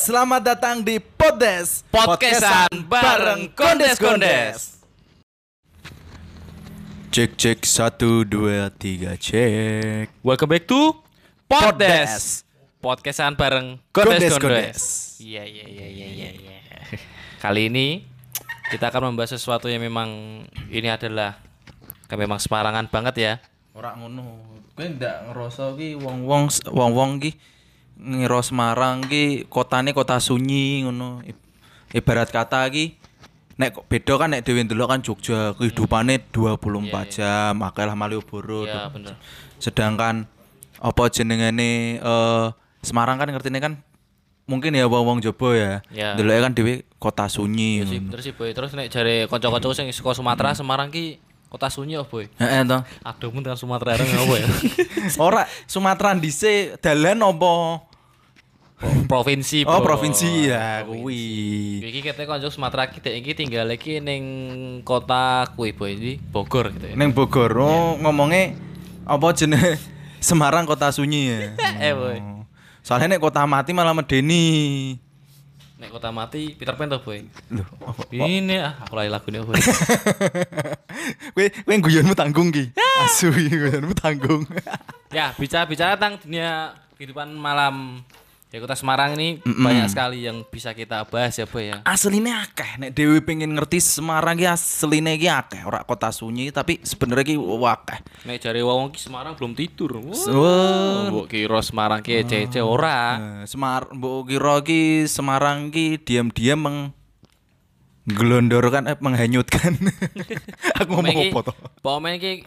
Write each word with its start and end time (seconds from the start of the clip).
Selamat 0.00 0.40
datang 0.40 0.80
di 0.80 0.96
Podes 0.96 1.84
Podcastan 1.92 2.72
bareng 2.88 3.52
Kondes-Kondes. 3.52 4.80
Cek 7.12 7.36
cek 7.36 7.60
satu 7.68 8.24
dua 8.24 8.72
tiga 8.72 9.12
cek. 9.20 10.08
Welcome 10.24 10.56
back 10.56 10.64
to. 10.64 10.96
Poddes. 11.44 12.48
Podcastan 12.80 13.36
bareng 13.36 13.76
Kondes-Kondes. 13.92 14.40
Kondes-Kondes. 14.40 14.80
Iya 15.20 15.44
iya 15.44 15.68
iya 15.68 15.86
iya 15.92 16.08
iya. 16.08 16.30
iya. 16.32 16.56
Kali 17.44 17.68
ini 17.68 18.08
kita 18.72 18.88
akan 18.88 19.12
membahas 19.12 19.36
sesuatu 19.36 19.68
yang 19.68 19.84
memang 19.84 20.08
ini 20.72 20.88
adalah 20.88 21.36
kayak 22.08 22.24
memang 22.24 22.40
Semarangan 22.40 22.88
banget 22.88 23.14
ya. 23.20 23.32
Ora 23.76 23.92
ngono. 24.00 24.48
Kowe 24.72 24.86
ndak 24.96 25.28
ngerasa 25.28 25.76
ki 25.76 26.00
wong-wong 26.00 26.48
wong-wong 26.72 27.20
ki 27.20 27.36
ngira 28.00 28.40
Semarang 28.40 29.04
ki 29.04 29.44
kotane 29.52 29.92
kota 29.92 30.16
sunyi 30.16 30.88
ngono. 30.88 31.20
Ibarat 31.92 32.32
kata 32.32 32.64
ki 32.72 32.96
nek 33.60 33.76
beda 33.92 34.16
kan 34.16 34.32
nek 34.32 34.40
dhewe 34.40 34.64
ndelok 34.64 34.88
kan 34.88 35.00
Jogja 35.04 35.52
kehidupane 35.52 36.16
24 36.32 37.12
jam, 37.12 37.54
akeh 37.60 37.84
lah 37.84 37.96
Malioboro. 37.98 38.64
Iya 38.64 38.88
bener. 38.88 39.14
Sedangkan 39.60 40.24
apa 40.80 41.02
jenengane 41.12 42.00
eh 42.00 42.46
Semarang 42.80 43.20
kan 43.20 43.28
ngertine 43.28 43.60
kan 43.60 43.76
mungkin 44.48 44.72
ya 44.72 44.88
wong-wong 44.88 45.20
Jobo 45.20 45.52
ya. 45.52 45.84
Ya. 45.92 46.16
Ndeloke 46.16 46.40
kan 46.40 46.52
dhewe 46.56 46.74
kota 46.96 47.28
sunyi. 47.28 47.84
Terus, 47.84 47.92
ngono. 47.92 48.10
terus 48.16 48.24
sih 48.24 48.34
boy, 48.34 48.50
terus 48.56 48.72
nek 48.72 48.88
jare 48.88 49.28
kanca-kanca 49.28 49.76
sing 49.76 49.92
saka 49.92 50.16
Sumatera 50.16 50.56
Semarang 50.56 50.88
ki 50.88 51.20
kota 51.52 51.68
sunyi 51.68 52.00
oh 52.00 52.08
boy. 52.08 52.32
Heeh 52.40 52.64
to. 52.64 52.80
Aduh 53.04 53.28
mun 53.28 53.44
Sumatera 53.52 54.00
areng 54.00 54.08
apa 54.08 54.34
ya? 54.40 54.48
Ora 55.28 55.44
Sumatera 55.68 56.16
dhisik 56.16 56.80
dalan 56.80 57.20
apa? 57.20 57.84
Provinsi. 59.06 59.68
Oh, 59.68 59.80
Bro. 59.80 59.84
provinsi 59.84 60.48
ya 60.48 60.84
kuwi. 60.88 61.24
Iki 61.84 62.00
katanya 62.00 62.26
kanca 62.36 62.48
Sumatera 62.48 62.88
ki 62.88 62.98
dek 63.04 63.14
iki 63.20 63.32
tinggal 63.36 63.68
iki 63.68 64.00
ning 64.00 64.24
kota 64.82 65.48
kuwi 65.54 65.76
boy 65.76 65.92
di 65.96 66.12
Bogor 66.16 66.72
gitu 66.72 66.92
ya. 66.92 66.94
Ning 66.96 67.12
Bogor 67.12 67.52
oh, 67.60 68.00
ngomongnya 68.00 68.56
apa 69.04 69.26
jenenge 69.36 69.76
Semarang 70.20 70.68
kota 70.68 70.92
sunyi 70.92 71.32
ya. 71.32 71.38
Eh 71.90 71.92
boy. 71.96 72.18
Oh. 72.20 72.44
Soalnya 72.80 73.16
nek 73.16 73.24
kota 73.24 73.44
mati 73.44 73.72
malah 73.72 73.96
medeni. 73.96 74.96
Nek 75.80 75.88
kota 75.96 76.12
mati 76.12 76.52
Peter 76.56 76.76
Pan 76.76 76.92
tuh 76.92 77.00
boy. 77.00 77.24
Loh, 77.52 77.64
apa? 77.84 78.04
Ini 78.12 78.60
ah 78.60 78.84
aku 78.84 78.96
lali 78.96 79.08
lagu 79.08 79.28
nih 79.32 79.40
boy. 79.40 79.56
Kowe 81.36 81.46
kowe 81.48 81.76
guyonmu 81.88 82.12
tanggung 82.12 82.52
ki. 82.52 82.76
Asu 83.00 83.32
iki 83.32 83.56
guyonmu 83.56 83.96
tanggung. 83.96 84.44
ya 85.10 85.34
bicara 85.34 85.66
bicara 85.66 85.98
tentang 85.98 86.22
dunia 86.22 86.70
kehidupan 86.94 87.34
malam 87.34 88.04
di 88.50 88.58
kota 88.58 88.74
Semarang 88.74 89.14
ini 89.14 89.38
banyak 89.46 89.86
sekali 89.86 90.26
yang 90.26 90.42
bisa 90.42 90.74
kita 90.74 91.06
bahas 91.06 91.38
ya 91.38 91.46
boy 91.46 91.70
ya. 91.70 91.86
Asline 91.86 92.34
akeh 92.34 92.82
nek 92.82 92.90
Dewi 92.90 93.22
pengen 93.22 93.54
ngerti 93.54 93.78
Semarang 93.78 94.34
ki 94.34 94.50
asline 94.50 95.14
ki 95.22 95.30
akeh, 95.30 95.62
ora 95.62 95.86
kota 95.86 96.10
sunyi 96.10 96.50
tapi 96.50 96.82
sebenarnya 96.82 97.30
ki 97.30 97.38
akeh. 97.38 97.98
Nek 98.26 98.42
jare 98.42 98.58
wong 98.66 98.90
ki 98.90 98.98
Semarang 98.98 99.38
belum 99.38 99.54
tidur. 99.54 100.02
Wah. 100.02 100.18
Wah. 100.34 101.14
Mbok 101.14 101.30
kira 101.30 101.62
Semarang 101.62 102.02
ki 102.02 102.26
cece 102.26 102.58
ora. 102.58 102.98
Eh, 103.22 103.42
Semar 103.46 103.86
mbok 103.94 104.26
kira 104.26 104.58
ki 104.66 105.06
Semarang 105.06 105.70
ki 105.70 106.02
diam-diam 106.02 106.58
meng 106.58 106.78
gelondorkan 108.10 108.90
eh, 108.90 108.98
menghanyutkan. 108.98 109.78
Aku 110.82 110.98
ngomong 110.98 111.30
apa 111.30 111.54
toh? 111.54 111.56
Pokoknya 111.86 112.18
ki 112.18 112.42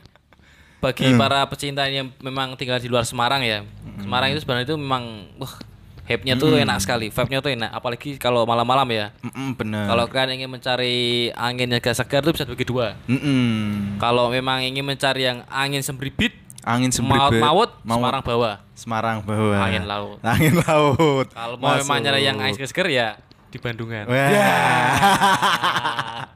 bagi 0.84 1.16
para 1.16 1.48
pecinta 1.48 1.88
yang 1.88 2.12
memang 2.20 2.60
tinggal 2.60 2.84
di 2.84 2.92
luar 2.92 3.08
Semarang 3.08 3.40
ya. 3.40 3.64
Semarang 4.04 4.36
itu 4.36 4.44
sebenarnya 4.44 4.68
itu 4.68 4.76
memang 4.76 5.32
wah 5.40 5.72
hype-nya 6.04 6.36
tuh 6.36 6.56
enak 6.56 6.78
sekali, 6.80 7.08
vibe-nya 7.08 7.40
tuh 7.40 7.52
enak 7.52 7.72
apalagi 7.72 8.20
kalau 8.20 8.44
malam-malam 8.44 8.88
ya. 8.92 9.06
Mm-mm, 9.24 9.56
bener. 9.56 9.88
Kalau 9.88 10.04
kalian 10.06 10.32
ingin 10.38 10.50
mencari 10.52 10.96
angin 11.32 11.68
yang 11.72 11.80
agak 11.80 11.96
segar 11.96 12.20
tuh 12.20 12.36
bisa 12.36 12.44
dibagi 12.44 12.68
dua. 12.68 13.00
Mm-mm. 13.08 13.98
Kalau 13.98 14.28
memang 14.28 14.60
ingin 14.62 14.84
mencari 14.84 15.24
yang 15.24 15.48
angin 15.48 15.80
sembribit, 15.80 16.36
angin 16.62 16.92
sembribet 16.92 17.40
maut-maut, 17.40 17.72
maut, 17.88 18.00
Semarang 18.00 18.24
bawah. 18.24 18.56
Semarang 18.74 19.18
bawah. 19.24 19.60
Angin 19.64 19.84
laut. 19.88 20.18
Angin 20.22 20.54
laut. 20.60 21.28
Kalau 21.32 21.56
mau 21.56 21.74
memang 21.74 21.98
nyari 22.04 22.22
yang 22.26 22.36
angin 22.36 22.68
segar 22.68 22.90
ya 22.92 23.16
di 23.48 23.58
Bandungan. 23.62 24.10
Wah. 24.10 24.28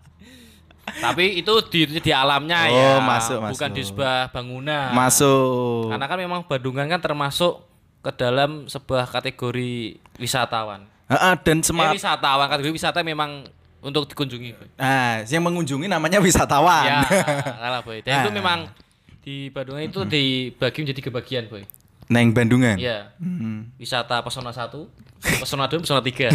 Tapi 0.98 1.38
itu 1.38 1.54
di 1.70 2.00
di 2.00 2.12
alamnya 2.16 2.58
Oh, 2.66 2.74
ya, 2.74 2.92
masuk, 3.04 3.38
bukan 3.54 3.70
masuk. 3.70 3.78
di 3.78 3.84
sebuah 3.86 4.34
bangunan. 4.34 4.90
Masuk. 4.96 5.94
Karena 5.94 6.06
kan 6.10 6.18
memang 6.18 6.42
Bandungan 6.48 6.88
kan 6.90 6.98
termasuk 6.98 7.62
ke 8.08 8.16
dalam 8.16 8.66
sebuah 8.66 9.04
kategori 9.06 9.74
wisatawan. 10.16 10.88
Heeh, 11.08 11.34
dan 11.38 11.60
Eh, 11.60 11.64
Semar 11.64 11.92
wisatawan 11.92 12.48
kategori 12.48 12.72
wisata 12.74 13.04
memang 13.04 13.44
untuk 13.80 14.08
dikunjungi. 14.08 14.50
Boy. 14.54 14.68
Ah, 14.76 15.24
yang 15.24 15.44
mengunjungi 15.44 15.86
namanya 15.86 16.20
wisatawan. 16.20 16.88
Ya, 16.88 17.04
kalah 17.60 17.84
boy. 17.84 18.00
Dan 18.00 18.24
itu 18.24 18.32
Ah. 18.32 18.36
memang 18.36 18.60
di 19.20 19.52
Bandungan 19.52 19.84
itu 19.84 20.00
dibagi 20.04 20.80
menjadi 20.82 21.02
kebagian 21.04 21.44
boy. 21.48 21.68
Neng 22.08 22.32
Bandungan. 22.32 22.80
Iya. 22.80 23.12
Hmm. 23.20 23.68
Wisata 23.76 24.24
pesona 24.24 24.52
satu, 24.52 24.88
pesona 25.20 25.66
dua, 25.66 25.82
pesona 25.82 26.02
tiga. 26.02 26.30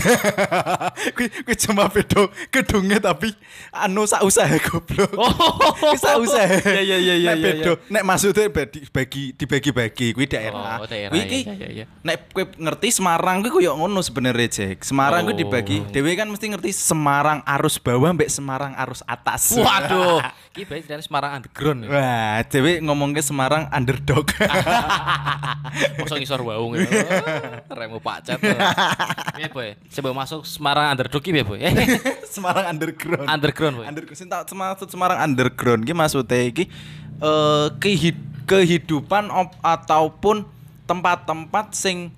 Kuwi 1.17 1.27
kuwi 1.43 1.55
cuma 1.57 1.87
beda 1.89 2.27
gedungnya 2.51 2.99
tapi 2.99 3.31
anu 3.73 4.05
sak 4.05 4.23
usaha 4.23 4.57
goblok. 4.59 5.13
Oh. 5.15 5.95
Sak 5.97 6.17
usaha. 6.21 6.55
Iya, 6.73 6.83
iya, 6.83 6.97
iya, 6.99 7.15
iya, 7.15 7.33
Nek 7.33 7.39
iya, 7.39 7.45
beda, 7.45 7.73
nek 7.89 8.03
maksudnya 8.03 8.47
bagi 8.51 8.81
bagi 8.91 9.23
dibagi-bagi 9.33 10.07
kuwi 10.13 10.27
daerah. 10.27 10.83
Oh, 10.83 10.89
daerah, 10.89 11.13
Kuwi 11.13 11.23
ki 11.27 11.39
iya. 11.71 11.85
nek 12.03 12.33
kowe 12.33 12.45
ngerti 12.45 12.89
Semarang 12.91 13.41
kuwi 13.41 13.63
koyo 13.63 13.73
ngono 13.79 14.03
sebenarnya, 14.03 14.49
Cek. 14.51 14.83
Semarang 14.83 15.23
kuwi 15.25 15.35
Oh. 15.35 15.39
dibagi. 15.39 15.79
Dewe 15.91 16.13
kan 16.13 16.27
mesti 16.27 16.51
ngerti 16.51 16.71
Semarang 16.73 17.41
arus 17.47 17.79
bawah 17.79 18.11
mbek 18.13 18.29
Semarang 18.29 18.75
arus 18.77 19.01
atas. 19.07 19.55
Waduh, 19.55 20.21
ini 20.59 20.65
berarti 20.65 20.87
dari 20.87 21.03
Semarang 21.03 21.31
underground. 21.39 21.81
Ya. 21.87 21.91
Wah, 21.93 22.37
dewe 22.47 22.73
ngomong 22.83 23.11
ke 23.13 23.23
Semarang 23.23 23.69
underdog. 23.71 24.27
Masa 25.99 26.15
ngisor 26.19 26.43
waung 26.43 26.77
ya. 26.77 26.85
Oh, 27.69 27.75
Remo 27.75 27.99
pacat. 27.99 28.39
Iya 29.35 29.49
boy. 29.49 29.75
Sebelum 29.89 30.15
masuk 30.15 30.45
Semarang 30.45 30.91
underdog 30.91 31.23
ya 31.23 31.43
boy. 31.43 31.59
Semarang 32.35 32.65
underground. 32.69 33.27
underground 33.27 33.75
boy. 33.77 33.87
Underground 33.87 34.17
sing 34.17 34.29
tak 34.29 34.47
maksud 34.47 34.89
Semarang 34.89 35.19
underground 35.19 35.83
ki 35.83 35.93
maksudnya 35.93 36.39
iki 36.43 36.67
eh 37.19 37.67
kehid- 37.79 38.27
kehidupan 38.45 39.31
op- 39.31 39.57
ataupun 39.61 40.43
tempat-tempat 40.85 41.73
sing 41.73 42.11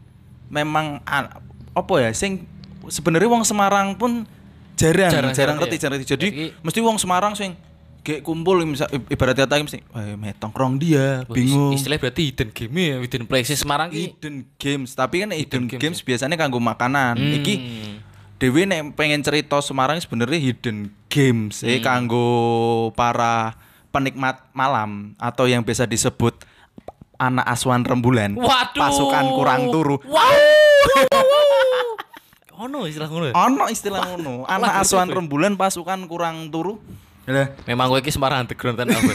memang 0.48 0.98
an- 1.04 1.30
apa 1.70 1.94
ya 1.98 2.10
sing 2.10 2.48
sebenarnya 2.86 3.28
wong 3.28 3.44
Semarang 3.44 3.94
pun 3.94 4.24
jarang 4.74 5.08
jarang, 5.08 5.30
Jarang, 5.30 5.32
jarang, 5.32 5.56
ngerti 5.58 5.76
iya. 5.76 5.82
jarang 5.82 5.96
ngerti. 5.98 6.10
Jadi 6.10 6.26
Jadi- 6.28 6.50
mesti 6.60 6.78
wong 6.80 6.96
Semarang 6.96 7.32
sing 7.32 7.54
kayak 8.04 8.20
kumpul 8.20 8.60
misal 8.62 8.84
ibarat 9.08 9.32
kata 9.34 9.58
mesti 9.58 9.80
eh 9.80 10.14
metong 10.14 10.52
krong 10.52 10.76
dia 10.76 11.24
bingung 11.26 11.72
Istilah 11.72 11.96
berarti 11.96 12.28
hidden 12.28 12.50
game 12.50 12.76
ya, 12.76 12.96
hidden 13.00 13.24
places 13.24 13.58
Semarang 13.58 13.88
ki. 13.88 14.12
hidden 14.12 14.34
games 14.54 14.92
tapi 14.92 15.24
kan 15.24 15.32
hidden, 15.32 15.64
games, 15.66 15.80
games, 15.80 15.98
biasanya 16.00 16.36
kanggo 16.36 16.58
makanan 16.58 17.16
Hmm. 17.16 17.34
iki 17.34 17.54
Dewi 18.36 18.62
nek 18.62 18.92
pengen 18.92 19.18
cerita 19.18 19.56
Semarang 19.58 19.96
sebenarnya 19.96 20.36
hidden 20.36 20.92
games 21.08 21.62
eh 21.62 21.76
Hmm. 21.76 21.84
kanggo 22.04 22.28
para 22.92 23.56
penikmat 23.88 24.44
malam 24.50 25.16
atau 25.16 25.46
yang 25.46 25.62
biasa 25.62 25.84
disebut 25.84 26.36
anak 27.16 27.46
asuhan 27.46 27.80
rembulan 27.80 28.34
Waduh. 28.34 28.76
pasukan 28.76 29.24
kurang 29.32 29.70
turu 29.70 29.96
Wow. 30.04 30.20
Ono 32.56 32.86
istilah 32.86 33.08
ngono. 33.08 33.24
ya? 33.26 33.34
ono 33.34 33.64
istilah 33.66 34.00
ngono 34.06 34.46
anak 34.46 34.78
asuhan 34.78 35.08
rembulan 35.08 35.54
pasukan 35.54 36.06
kurang 36.06 36.48
turu 36.48 36.78
lah 37.26 37.48
Memang 37.64 37.88
gue 37.88 38.00
ki 38.00 38.10
Semarang 38.10 38.42
underground 38.42 38.76
kan 38.76 38.84
apa? 38.86 39.12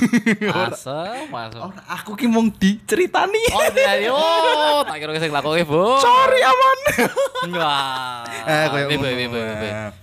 Asem, 0.66 1.30
asem. 1.30 1.62
ora, 1.68 1.82
aku 1.88 2.14
ki 2.14 2.26
mung 2.26 2.50
diceritani 2.50 3.44
Oh, 3.50 3.62
iya, 3.70 4.10
oh, 4.14 4.82
tak 4.82 4.98
kira 4.98 5.14
sing 5.16 5.30
lakoke, 5.30 5.62
Bu. 5.62 5.98
sorry 5.98 6.42
aman 6.42 6.78
Enggak. 7.46 8.24
Eh, 8.44 8.66
Boy. 8.98 9.14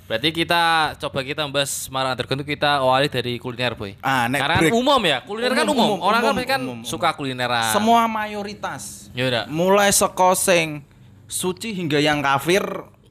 Berarti 0.07 0.29
kita 0.31 0.63
coba 0.97 1.19
kita 1.21 1.43
membahas 1.43 1.69
Semarang 1.85 2.15
Underground 2.15 2.41
itu 2.41 2.55
kita 2.55 2.79
awali 2.79 3.07
dari 3.07 3.37
kuliner, 3.37 3.75
Boy. 3.75 3.99
Ah, 3.99 4.25
nek 4.27 4.39
Karena 4.39 4.55
kan 4.55 4.63
break. 4.63 4.73
umum 4.73 5.01
ya, 5.03 5.19
kuliner 5.21 5.53
kan 5.53 5.65
Umum, 5.65 5.75
umum. 5.75 5.89
umum, 5.93 6.01
Orang 6.01 6.21
kan 6.21 6.33
umum, 6.33 6.45
kan 6.45 6.61
umum, 6.61 6.77
umum. 6.79 6.87
suka 6.87 7.09
kulineran. 7.13 7.71
semua 7.71 8.07
mayoritas 8.07 9.11
Ya 9.13 9.27
udah. 9.27 9.45
mulai 9.47 9.91
sekoseng 9.91 10.81
suci 11.27 11.75
hingga 11.75 11.99
yang 11.99 12.23
kafir 12.23 12.63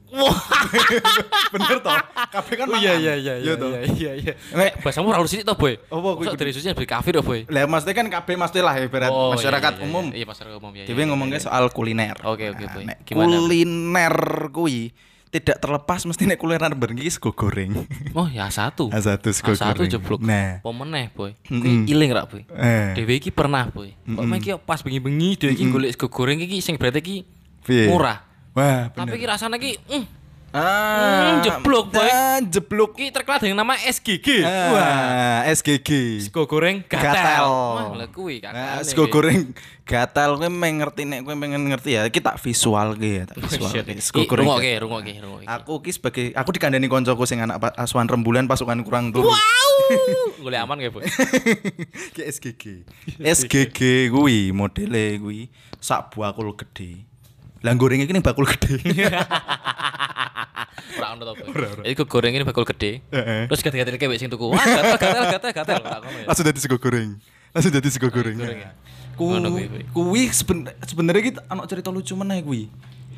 bener 1.52 1.78
toh 1.78 1.96
kafir 2.28 2.54
kan 2.56 2.66
Oh, 2.68 2.76
iya 2.76 2.94
iya 2.94 3.14
iya 3.14 3.34
iya 3.36 3.52
toh. 3.54 3.70
iya 3.70 3.82
iya 3.88 4.12
iya. 4.14 4.32
Nek- 4.52 4.78
Bahasamu 4.80 5.08
ora 5.08 5.24
sini 5.24 5.42
toh, 5.42 5.54
Boy. 5.54 5.78
Apa, 5.82 6.08
kuwi 6.14 6.26
dari 6.32 6.50
suci 6.50 6.66
dari 6.66 6.84
kafir 6.84 7.12
toh, 7.12 7.24
Boy? 7.24 7.42
lah 7.46 7.64
maksudnya 7.64 7.94
kan 7.94 8.06
kabeh 8.06 8.34
mesti 8.34 8.58
lah 8.60 8.74
ibarat 8.76 9.08
Oh, 9.08 9.30
iya, 9.30 9.34
masyarakat 9.36 9.72
iya, 9.72 9.78
iya, 9.78 9.86
umum 9.86 10.04
Iya, 10.12 10.24
masyarakat 10.24 10.56
umum 10.56 10.72
ya. 10.72 10.84
Dewe 10.84 11.02
ngomongnya 11.04 11.40
soal 11.40 11.64
kuliner 11.68 12.16
Oke, 12.22 12.48
oke, 12.48 12.60
Nah, 12.60 12.72
Boy. 12.72 12.84
nek 12.84 12.98
Gimana? 13.02 13.26
kuliner 13.36 14.16
kuwi 14.50 14.80
tidak 15.26 15.58
terlepas 15.58 16.00
mesti 16.02 16.22
nek 16.24 16.38
kuliner 16.38 16.72
bergi 16.72 17.06
sego 17.08 17.30
goreng 17.30 17.74
Oh, 18.18 18.26
ya 18.26 18.46
satu. 18.48 18.88
A1 18.88 19.20
sego 19.26 19.52
satu 19.52 19.82
goreng. 19.82 19.90
jeblok. 19.90 20.20
Nah. 20.20 20.60
Pemeneh, 20.60 21.10
Boy. 21.10 21.34
Kuwi 21.42 21.84
iling 21.84 22.10
rak, 22.10 22.26
Boy. 22.26 22.42
eh 22.50 22.94
Dewe 22.94 23.14
iki 23.14 23.28
pernah, 23.28 23.66
Boy. 23.66 23.92
Kok 24.02 24.22
iki 24.34 24.50
pas 24.58 24.80
bengi-bengi 24.80 25.36
dhewe 25.36 25.52
iki 25.52 25.64
golek 25.66 25.90
sego 25.92 26.08
goreng 26.08 26.38
iki 26.38 26.58
sing 26.58 26.76
berarti 26.76 27.00
iki 27.00 27.16
murah. 27.86 28.22
Wah 28.56 28.88
Tapi 28.88 28.96
bener 28.98 29.14
iki 29.14 29.26
rasane 29.28 29.56
iki 29.56 29.72
mm, 29.86 30.04
Ah, 30.56 31.36
Hmm, 31.36 31.44
jeblok, 31.44 31.92
boy. 31.92 32.00
ah, 32.00 32.40
jeblok. 32.40 32.96
Ki 32.96 33.12
terkenal 33.12 33.44
dengan 33.44 33.60
nama 33.60 33.76
SGG. 33.76 34.40
Wah, 34.40 35.44
SGG. 35.52 35.90
Sego 36.22 36.48
goreng 36.48 36.80
gatel. 36.80 37.12
Gatel. 37.12 37.44
Wah, 37.92 38.08
kuwi 38.08 38.40
Nah, 38.40 38.80
kakakne 38.80 38.88
sego 38.88 39.04
goreng 39.06 39.52
gatal 39.84 40.40
kowe 40.40 40.48
pengen 40.48 40.80
ngerti 40.80 41.02
nek 41.04 41.20
kowe 41.22 41.36
pengen 41.36 41.60
ngerti 41.66 41.90
ya 41.92 42.08
kita 42.08 42.40
visual 42.40 42.96
ge 42.96 43.10
ya 43.12 43.24
tak 43.28 43.36
visual 43.38 43.68
Shit. 43.68 43.84
ge 43.84 44.00
sego 44.00 44.18
Ki, 44.18 44.26
goreng 44.26 44.48
Rungokke, 44.48 44.72
rungokke, 44.80 45.12
rungokke. 45.20 45.44
aku 45.46 45.72
ki 45.78 45.90
sebagai 45.92 46.24
aku 46.32 46.48
dikandani 46.50 46.88
koncoku 46.88 47.22
sing 47.22 47.38
anak 47.38 47.60
asuhan 47.76 48.08
rembulan 48.08 48.48
pasukan 48.48 48.80
kurang 48.80 49.12
turu 49.12 49.28
Wow. 49.28 49.72
Golek 50.42 50.60
aman 50.62 50.80
kayak, 50.80 50.92
Boy. 50.94 51.04
ki 52.16 52.22
SGG 52.24 52.62
SGG 53.20 53.78
kuwi 54.08 54.50
modele 54.50 55.20
kuwi 55.20 55.52
sak 55.78 56.10
bakul 56.10 56.56
gede 56.56 57.04
lah 57.64 57.72
gorengnya 57.76 58.04
iki 58.04 58.12
ning 58.12 58.24
bakul 58.24 58.44
gede 58.44 58.76
Ora 60.96 61.12
ono 61.12 61.22
to, 61.28 61.32
kok 61.36 62.08
goreng 62.08 62.32
ini 62.32 62.44
bakul 62.46 62.64
gede. 62.64 63.04
Terus 63.52 63.60
gatel-gatel 63.60 64.00
kayak 64.00 64.16
sing 64.16 64.32
tuku. 64.32 64.48
Wah, 64.48 64.60
gatel, 64.64 64.96
gatel, 64.96 65.50
gatel, 65.52 65.76
ya. 65.84 66.24
langsung 66.24 66.44
dadi 66.48 66.60
sego 66.60 66.76
goreng 66.80 67.20
langsung 67.52 67.72
dadi 67.72 67.88
sego 67.92 68.08
goreng 68.08 68.36
goreng 68.36 68.60
ya? 68.64 68.70
Kuwi, 69.16 69.40
kuwi. 69.40 69.64
kuwi 69.92 70.22
seben- 70.32 70.68
sebenarnya 70.84 71.22
kita 71.24 71.40
ana 71.48 71.64
cerita 71.64 71.88
lucu 71.88 72.12
meneh 72.16 72.44
kuwi? 72.44 72.68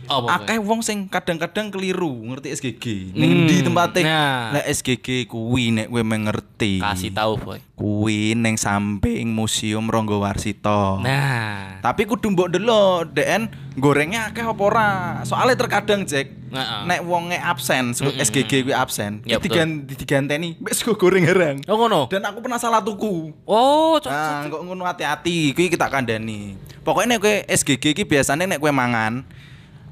Akeh 0.08 0.58
wong 0.58 0.80
sing 0.80 1.06
kadang-kadang 1.06 1.68
keliru 1.68 2.10
ngerti 2.26 2.48
SGG 2.50 2.84
Hmm, 3.08 3.14
ning 3.14 3.30
ndi 3.44 3.56
tempate 3.60 4.00
nah. 4.00 4.50
nek 4.52 4.64
SGG 4.66 5.06
kuwi 5.24 5.70
nek 5.70 5.86
kowe 5.86 6.02
mengerti 6.02 6.78
Kasih 6.78 7.10
tahu, 7.10 7.36
Boy. 7.36 7.60
kuwi 7.74 8.32
ning 8.32 8.56
samping 8.56 9.28
museum 9.28 9.86
Ronggo 9.86 10.18
Warsito 10.18 10.98
Nah. 10.98 11.78
tapi 11.78 12.04
kudu 12.04 12.28
mbok 12.28 12.48
delok 12.48 13.12
DN 13.12 13.46
gorengnya 13.74 14.26
akeh 14.26 14.42
apa 14.42 14.58
ora 14.60 14.90
soalnya 15.22 15.54
terkadang 15.54 16.02
Jack 16.02 16.32
Heeh. 16.48 16.80
nek 16.84 17.00
wonge 17.02 17.36
absen 17.36 17.92
sebut 17.92 18.12
Mm-mm. 18.12 18.24
SGG 18.24 18.64
kuwi 18.64 18.74
absen 18.74 19.20
Ya, 19.22 19.36
iki 19.36 19.46
betul. 19.46 19.54
digan- 19.54 19.80
diganteni 19.86 20.48
mbek 20.56 20.72
sego 20.72 20.94
goreng 20.94 21.22
herang 21.22 21.60
Oh 21.64 21.76
ngono. 21.76 22.08
dan 22.08 22.24
aku 22.24 22.40
pernah 22.40 22.56
salah 22.56 22.80
tuku 22.80 23.30
Oh, 23.44 23.96
cok. 23.96 24.08
Nah, 24.08 24.44
kok 24.46 24.62
ngono 24.62 24.82
hati-hati, 24.82 25.52
kuwi 25.52 25.68
kita 25.68 25.86
kandhani. 25.86 26.56
Pokoknya 26.80 27.08
nek 27.10 27.20
kowe 27.20 27.34
SGG 27.46 27.84
iki 27.90 28.02
biasane 28.02 28.44
nek 28.44 28.56
kowe 28.56 28.70
mangan 28.70 29.22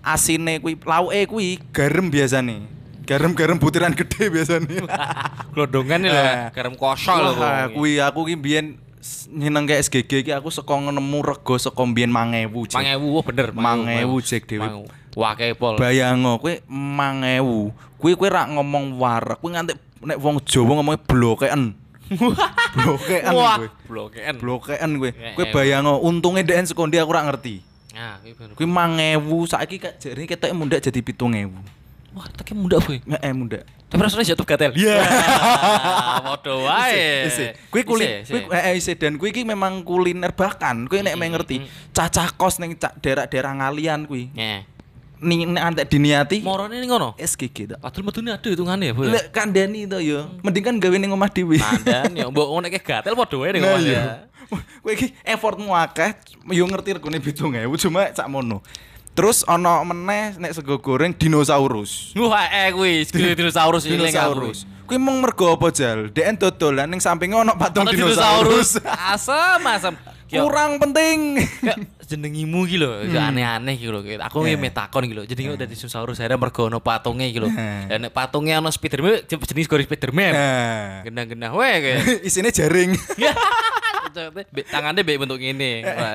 asine 0.06 0.62
kuwi 0.62 0.78
lauke 0.86 1.26
kuwi 1.26 1.58
garam 1.74 2.06
biasane. 2.06 2.62
Garam-garam 3.06 3.58
butiran 3.58 3.94
gede 3.94 4.26
biasane. 4.34 4.82
Glodongan 5.54 5.98
nih 6.02 6.10
lho, 6.10 6.22
Eh. 6.22 6.46
garam 6.54 6.74
kosol 6.74 7.34
lho. 7.34 7.46
Kuwi 7.74 7.98
aku 7.98 8.26
ki 8.26 8.34
mbiyen 8.34 8.66
s- 8.98 9.30
nyeneng 9.30 9.66
ke 9.66 9.78
SGG 9.78 10.26
iki 10.26 10.32
aku 10.34 10.50
saka 10.50 10.74
nemu 10.74 11.18
rego 11.22 11.54
saka 11.54 11.82
mbiyen 11.86 12.10
1000. 12.10 12.66
Jack. 12.66 12.82
1000 12.82 12.98
oh 12.98 13.22
bener, 13.22 13.48
1000 13.54 14.22
Jack 14.22 14.46
dhewe. 14.50 14.66
1000. 14.66 14.90
Wah, 15.16 15.32
kayak 15.32 15.54
pol. 15.56 15.78
Bayango 15.78 16.38
kowe 16.38 16.54
1000. 16.66 17.70
Kuwi 17.96 18.12
kowe 18.18 18.28
rak 18.28 18.50
ngomong 18.52 18.98
wareg, 18.98 19.38
kuwi 19.38 19.54
nganti 19.54 19.72
nek 20.02 20.18
wong 20.20 20.42
Jawa 20.44 20.72
ngomongnya 20.76 21.00
blokean. 21.06 21.62
blokean 22.76 23.32
Wah, 23.34 23.56
kowe. 23.58 23.68
blokean. 23.88 24.34
Blokean 24.38 24.90
kowe. 24.98 25.10
Ya, 25.10 25.32
Kowe 25.34 25.44
ya. 25.46 25.52
bayangno 25.54 26.02
untunge 26.02 26.42
ndek 26.42 26.66
sekondi 26.66 26.98
aku 26.98 27.10
ora 27.14 27.22
ngerti. 27.22 27.62
Nah, 27.96 28.20
kuwi 28.52 28.68
1000 28.68 29.48
saiki 29.48 29.76
kak 29.80 29.96
jare 29.96 30.22
ketok 30.28 30.52
mundak 30.52 30.84
jadi 30.84 31.00
7000. 31.00 31.48
Wah, 32.16 32.28
tak 32.32 32.52
muda, 32.56 32.76
Boy. 32.80 33.00
Eh 33.04 33.32
mundak. 33.32 33.64
Tapi 33.88 34.00
rasanya 34.02 34.32
jatuh 34.32 34.46
gatel. 34.48 34.72
Iya. 34.76 34.98
Padha 36.26 36.54
wae. 36.58 37.28
Kuwi 37.70 37.82
kulin 37.86 38.24
Isih, 38.24 38.44
kuwi 38.44 38.56
eh 38.56 38.74
isih 38.76 38.94
dan 38.98 39.14
kuwi 39.20 39.30
iki 39.30 39.42
memang 39.46 39.84
kuliner 39.86 40.32
bahkan 40.34 40.90
kuwi 40.90 41.06
nek 41.06 41.14
Mm, 41.14 41.20
meh 41.22 41.28
ngerti 41.32 41.56
cacah 41.94 42.34
kos 42.34 42.58
ning 42.58 42.74
daerah-daerah 42.76 43.52
ngalian 43.62 44.04
kuwi. 44.04 44.32
Ning 45.20 45.56
antek 45.56 45.88
diniati 45.88 46.44
morone 46.44 46.76
ning 46.76 46.92
ngono. 46.92 47.16
SGG 47.16 47.72
tok. 47.72 47.80
Padahal 47.80 48.04
medune 48.04 48.30
ada 48.36 48.48
hitungane 48.52 48.84
ya, 48.90 48.92
Boy. 48.92 49.08
Lek 49.08 49.32
kandhani 49.32 49.88
to 49.88 49.96
ya. 49.96 50.28
Mending 50.44 50.64
kan 50.64 50.76
gawe 50.76 50.96
ning 51.00 51.12
omah 51.12 51.32
dhewe. 51.32 51.56
Mandan 51.56 52.12
ya 52.12 52.28
mbok 52.32 52.46
ngono 52.52 52.68
gatel 52.68 53.16
padha 53.16 53.36
wae 53.40 53.50
ning 53.56 53.64
omah 53.64 53.80
iya. 53.80 53.96
ya. 53.96 54.04
Kowe 54.46 54.92
iki 54.94 55.10
effortmu 55.26 55.74
akeh, 55.74 56.14
yo 56.54 56.62
ngerti 56.68 57.00
regane 57.00 57.18
7000 57.18 57.82
cuma 57.82 58.06
sak 58.14 58.28
mono. 58.28 58.62
Terus 59.16 59.42
ana 59.48 59.80
meneh 59.80 60.36
nek 60.36 60.52
sego 60.52 60.76
goreng 60.76 61.16
dinosaurus. 61.16 62.12
Wah, 62.12 62.46
eh 62.52 62.68
kuwi 62.76 63.08
dinosaurus 63.40 63.88
iling 63.88 64.12
dinosaurus. 64.12 64.68
Kuwi 64.84 65.00
mung 65.00 65.24
mergo 65.24 65.56
apa 65.56 65.72
jal? 65.72 66.12
Dek 66.12 66.36
dodolan 66.36 66.92
ning 66.92 67.00
sampinge 67.00 67.34
ana 67.34 67.56
patung 67.56 67.88
dinosaurus. 67.88 68.76
Asem, 68.84 69.64
asem. 69.64 69.96
Yo, 70.26 70.42
Kurang 70.42 70.82
penting. 70.82 71.38
Jenengimu 72.06 72.64
iki 72.64 72.78
lho, 72.78 72.88
Hmm. 72.88 73.10
gak 73.10 73.24
aneh-aneh 73.30 73.74
iki 73.74 73.86
lho. 73.86 74.00
Aku 74.22 74.40
Yeah. 74.40 74.54
yeah. 74.54 74.60
metakon 74.62 75.02
iki 75.02 75.12
lho. 75.12 75.22
Jenenge 75.22 75.56
dadi 75.56 75.74
dinosaurus 75.74 76.16
akhirnya 76.16 76.38
mergo 76.38 76.62
ono 76.64 76.78
patunge 76.78 77.26
iki 77.26 77.38
lho. 77.38 77.50
Nah. 77.50 77.90
Dan 77.90 78.06
patunge 78.08 78.54
ono 78.54 78.70
Spiderman 78.70 79.26
jenis 79.26 79.66
gore 79.66 79.82
Spiderman. 79.82 80.32
Nah. 80.32 81.02
Genah-genah 81.02 81.50
wae 81.50 81.74
kayak. 81.76 81.98
Isine 82.28 82.48
jaring. 82.48 82.94
Tangannya 84.66 85.02
be 85.06 85.14
bentuk 85.16 85.36
ngene. 85.36 85.82
Wah, 85.82 86.12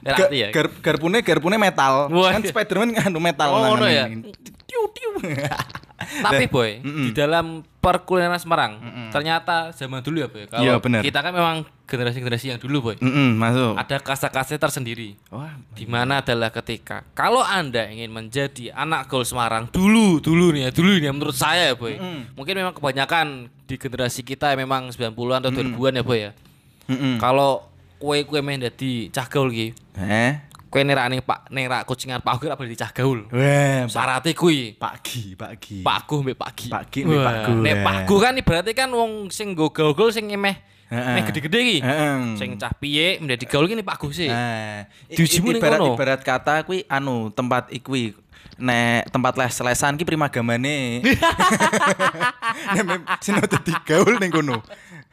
Ga- 0.00 0.16
Berarti 0.16 0.36
ya. 0.38 0.48
gar- 0.50 0.72
garpune 0.80 1.18
garpune 1.20 1.56
metal. 1.56 2.08
Wah. 2.08 2.30
Kan 2.30 2.42
Spiderman 2.42 2.90
kan 2.92 3.12
metal 3.12 3.48
Oh, 3.50 3.76
nangan 3.76 3.90
ya? 3.90 4.04
ini. 4.08 4.30
Tiu 4.64 4.88
tiu. 4.90 5.10
Tapi 6.24 6.44
boy, 6.46 6.82
Mm-mm. 6.82 7.06
di 7.06 7.10
dalam 7.12 7.62
perkulineran 7.82 8.38
Semarang, 8.38 8.78
ternyata 9.10 9.74
zaman 9.74 9.98
dulu 9.98 10.22
ya 10.22 10.28
boy. 10.30 10.46
Kalau 10.46 10.62
Iya, 10.62 10.78
bener. 10.78 11.02
kita 11.02 11.18
kan 11.18 11.34
memang 11.34 11.56
generasi-generasi 11.84 12.46
yang 12.48 12.56
dulu 12.56 12.78
boy. 12.80 12.96
Mm-mm, 12.96 13.34
masuk. 13.34 13.74
Ada 13.74 13.98
kasta-kasta 13.98 14.54
tersendiri. 14.56 15.18
Wah, 15.28 15.50
Di 15.68 15.82
mana 15.84 16.22
adalah 16.22 16.48
ketika 16.48 17.02
kalau 17.10 17.42
anda 17.42 17.84
ingin 17.84 18.08
menjadi 18.08 18.70
anak 18.72 19.06
gol 19.06 19.26
Semarang 19.26 19.66
dulu 19.68 20.16
dulu 20.16 20.52
nih 20.52 20.62
ya 20.62 20.70
dulu 20.70 20.90
nih 20.94 21.02
ya, 21.02 21.12
menurut 21.12 21.34
saya 21.34 21.62
ya 21.68 21.74
boy 21.74 21.98
Mm-mm. 21.98 22.32
mungkin 22.32 22.54
memang 22.54 22.72
kebanyakan 22.72 23.26
di 23.64 23.74
generasi 23.74 24.22
kita 24.22 24.48
yang 24.48 24.62
memang 24.62 24.88
90-an 24.88 25.42
atau 25.42 25.50
2000-an 25.50 25.98
ya 25.98 26.02
boy 26.02 26.18
ya 26.20 26.30
Mm-mm. 26.86 27.18
kalau 27.18 27.66
kue 27.96 28.22
kue 28.22 28.38
main 28.38 28.60
jadi 28.60 29.10
cah 29.10 29.26
gaul 29.26 29.48
ki 29.48 29.74
Eh. 29.98 30.38
Kue 30.72 30.80
nerak 30.82 31.04
nih 31.06 31.20
pak 31.20 31.52
nerak 31.52 31.84
kucingan 31.84 32.18
pak 32.18 32.40
Gu 32.40 32.48
apa 32.48 32.64
di 32.64 32.72
cah 32.72 32.88
gaul 32.88 33.28
Pak 33.28 33.92
syaratnya 33.92 34.32
pagi. 34.32 35.84
Pak 35.84 36.00
Gu 36.08 36.16
mbek 36.24 36.36
Pak 36.40 36.50
Gi. 36.56 36.66
Pak 36.72 36.82
Gi 36.88 37.00
mbek 37.04 37.20
Pak 37.20 37.36
Gu, 37.44 37.52
Nek 37.60 37.74
ya. 37.76 37.84
Pak 37.84 37.96
Gu 38.08 38.14
kan 38.16 38.32
ibaratnya 38.34 38.72
kan 38.72 38.88
wong 38.88 39.28
sing 39.28 39.52
go 39.52 39.68
gaul-gaul 39.68 40.08
sing 40.08 40.32
emeh 40.32 40.56
meh 40.88 41.22
gede-gede 41.24 41.60
ki. 41.60 41.78
Heeh. 41.80 42.16
Sing 42.36 42.56
cah 42.56 42.72
piye 42.72 43.20
menjadi 43.20 43.44
gaul 43.44 43.68
ki 43.68 43.76
nih 43.76 43.84
Pak 43.84 44.00
Gu 44.00 44.08
sih. 44.10 44.32
Nah, 44.32 44.88
i- 45.06 45.14
Diujimu 45.14 45.52
ning 45.52 45.60
ibarat 45.60 45.76
kono. 45.76 45.92
ibarat 45.92 46.20
kata 46.24 46.64
kuwi 46.64 46.88
anu 46.88 47.28
tempat 47.28 47.68
ikwi 47.68 48.16
nek 48.56 49.12
tempat 49.12 49.36
les-lesan 49.36 49.96
ki 49.96 50.04
primagamane. 50.04 51.04
Nek 52.74 52.82
mem- 52.84 53.06
sing 53.20 53.36
dadi 53.36 53.72
gaul 53.84 54.16
ning 54.16 54.32
kono. 54.32 54.64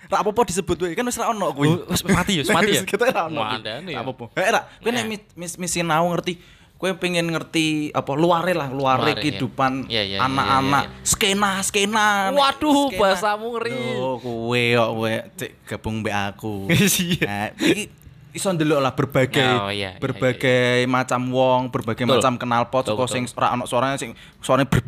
Ra 0.09 0.25
apa-apa 0.25 0.41
disebut 0.49 0.77
wae 0.81 0.97
kan 0.97 1.05
wis 1.05 1.21
ra 1.21 1.29
ono 1.29 1.53
kuwi. 1.53 1.69
Oh, 1.69 1.85
wis 1.93 2.01
mati 2.01 2.41
ya, 2.41 2.43
mati 2.49 2.81
ya? 2.81 2.83
Kita 2.89 3.05
ra 3.13 3.29
ono. 3.29 3.45
Mandane 3.45 3.93
ya. 3.93 4.01
Ra 4.01 4.09
apa-apa. 4.09 4.25
Eh 4.33 4.49
ra, 4.49 4.61
kowe 4.81 4.89
nek 4.89 5.05
mis, 5.37 5.53
mis, 5.53 5.69
sinau 5.69 6.09
ngerti 6.09 6.59
Kowe 6.79 6.95
pengen 6.95 7.27
ngerti 7.27 7.91
apa 7.91 8.15
luare 8.15 8.55
lah, 8.55 8.71
luare 8.71 9.11
Luare, 9.11 9.19
kehidupan 9.19 9.91
iya. 9.91 9.99
Iya, 9.99 10.03
iya, 10.07 10.15
iya, 10.15 10.19
anak-anak, 10.23 10.83
iya, 10.87 11.03
skena, 11.03 11.51
skena. 11.59 12.31
Waduh, 12.31 12.87
skena. 12.87 12.99
bahasamu 13.03 13.47
ngeri. 13.59 13.75
Loh, 13.99 14.15
kowe 14.23 14.63
kok 14.63 14.89
kowe 14.95 15.13
cek 15.35 15.51
gabung 15.67 15.95
mbek 15.99 16.15
aku. 16.15 16.71
Iya. 17.03 17.27
Nah, 17.27 17.47
iki 17.59 17.83
iso 18.31 18.47
ndelok 18.55 18.79
lah 18.79 18.93
berbagai 18.95 19.51
Oh, 19.59 19.67
iya, 19.67 19.97
iya, 19.97 19.99
berbagai 19.99 20.87
macam 20.87 21.27
wong, 21.35 21.61
berbagai 21.67 22.07
Betul. 22.07 22.23
macam 22.23 22.33
Betul, 22.39 22.81
saka 22.87 22.95
betul. 22.95 23.07
sing 23.11 23.23
ora 23.35 23.47
ono 23.59 23.63
suaranya 23.67 23.97
sing 23.99 24.15
suarane 24.39 24.63
ber 24.63 24.79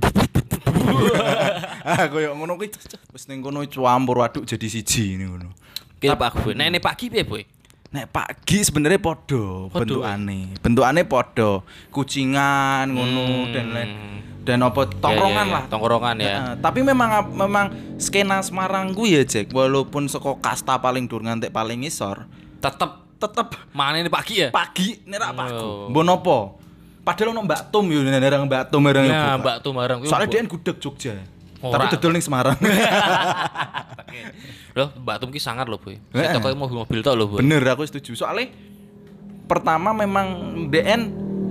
Ah, 1.81 2.05
koyo 2.12 2.36
ngono 2.38 2.55
kuwi 2.55 2.70
wis 3.12 3.25
ning 3.27 3.41
kono 3.41 3.65
campur 3.65 4.22
aduk 4.22 4.46
jadi 4.46 4.67
siji 4.70 5.17
ngono. 5.17 5.51
Kira 5.98 6.17
Pak 6.17 6.41
Gu. 6.41 6.53
Nek 6.58 6.67
nek 6.77 6.81
Pak 6.81 6.96
Gi 6.98 7.08
piye, 7.10 7.24
Boy? 7.25 7.43
Nek 7.91 8.08
pagi 8.08 8.63
sebenarnya 8.63 9.03
podo 9.03 9.67
Podo, 9.67 10.00
bentukane. 10.00 10.55
Bentukane 10.63 11.01
podo. 11.03 11.67
Kucingan 11.91 12.88
ngono 12.88 13.51
dan 13.51 13.67
lain 13.75 13.89
dan 14.41 14.58
apa 14.65 14.89
tongkrongan 14.89 15.29
Hmm. 15.29 15.38
Ya, 15.38 15.38
ya, 15.38 15.46
ya. 15.46 15.53
lah. 15.53 15.63
Tongkrongan 15.70 16.15
ya. 16.17 16.25
Heeh, 16.25 16.53
tapi 16.63 16.79
memang 16.81 17.10
memang 17.29 17.65
skena 18.00 18.41
Semarang 18.41 18.96
ku 18.96 19.05
ya 19.05 19.22
Jack 19.22 19.53
walaupun 19.53 20.10
saka 20.10 20.34
kasta 20.39 20.79
paling 20.81 21.05
dhuwur 21.05 21.27
nganti 21.27 21.53
paling 21.53 21.84
ngisor 21.86 22.25
Tetep 22.58 22.91
tetep 23.22 23.53
mana 23.70 24.01
ini 24.01 24.10
Pak 24.10 24.24
Gi 24.25 24.36
ya? 24.41 24.50
pagi 24.50 24.98
nek 25.05 25.17
ra 25.22 25.29
paku. 25.36 25.60
Oh. 25.62 25.91
Mbok 25.93 26.03
nopo? 26.08 26.38
Padahal 27.01 27.34
ono 27.34 27.41
Mbak 27.50 27.74
Tum 27.74 27.89
yo 27.89 28.05
ndarang 28.05 28.46
Mbak 28.46 28.70
Tum 28.70 28.86
bareng 28.86 29.10
Ya, 29.10 29.34
Mbak 29.41 29.58
Tum 29.65 29.74
bareng. 29.74 30.05
Soalnya 30.05 30.29
dia 30.29 30.46
gudeg 30.46 30.77
Jogja. 30.77 31.17
Ora. 31.62 31.86
Tapi 31.86 31.98
dodol 31.98 32.17
ning 32.17 32.25
Semarang. 32.25 32.58
Loh, 34.77 34.89
Mbak 35.03 35.15
Tum 35.22 35.29
ki 35.29 35.41
sangar 35.41 35.67
loh, 35.67 35.77
Boy. 35.77 36.00
Saya 36.15 36.39
toko 36.39 36.48
mobil-mobil 36.55 37.00
tok 37.03 37.15
loh, 37.15 37.27
Boy. 37.27 37.43
Bener 37.43 37.62
aku 37.67 37.84
setuju. 37.84 38.15
Soalnya 38.15 38.55
pertama 39.46 39.91
memang 39.91 40.27
DN 40.72 41.01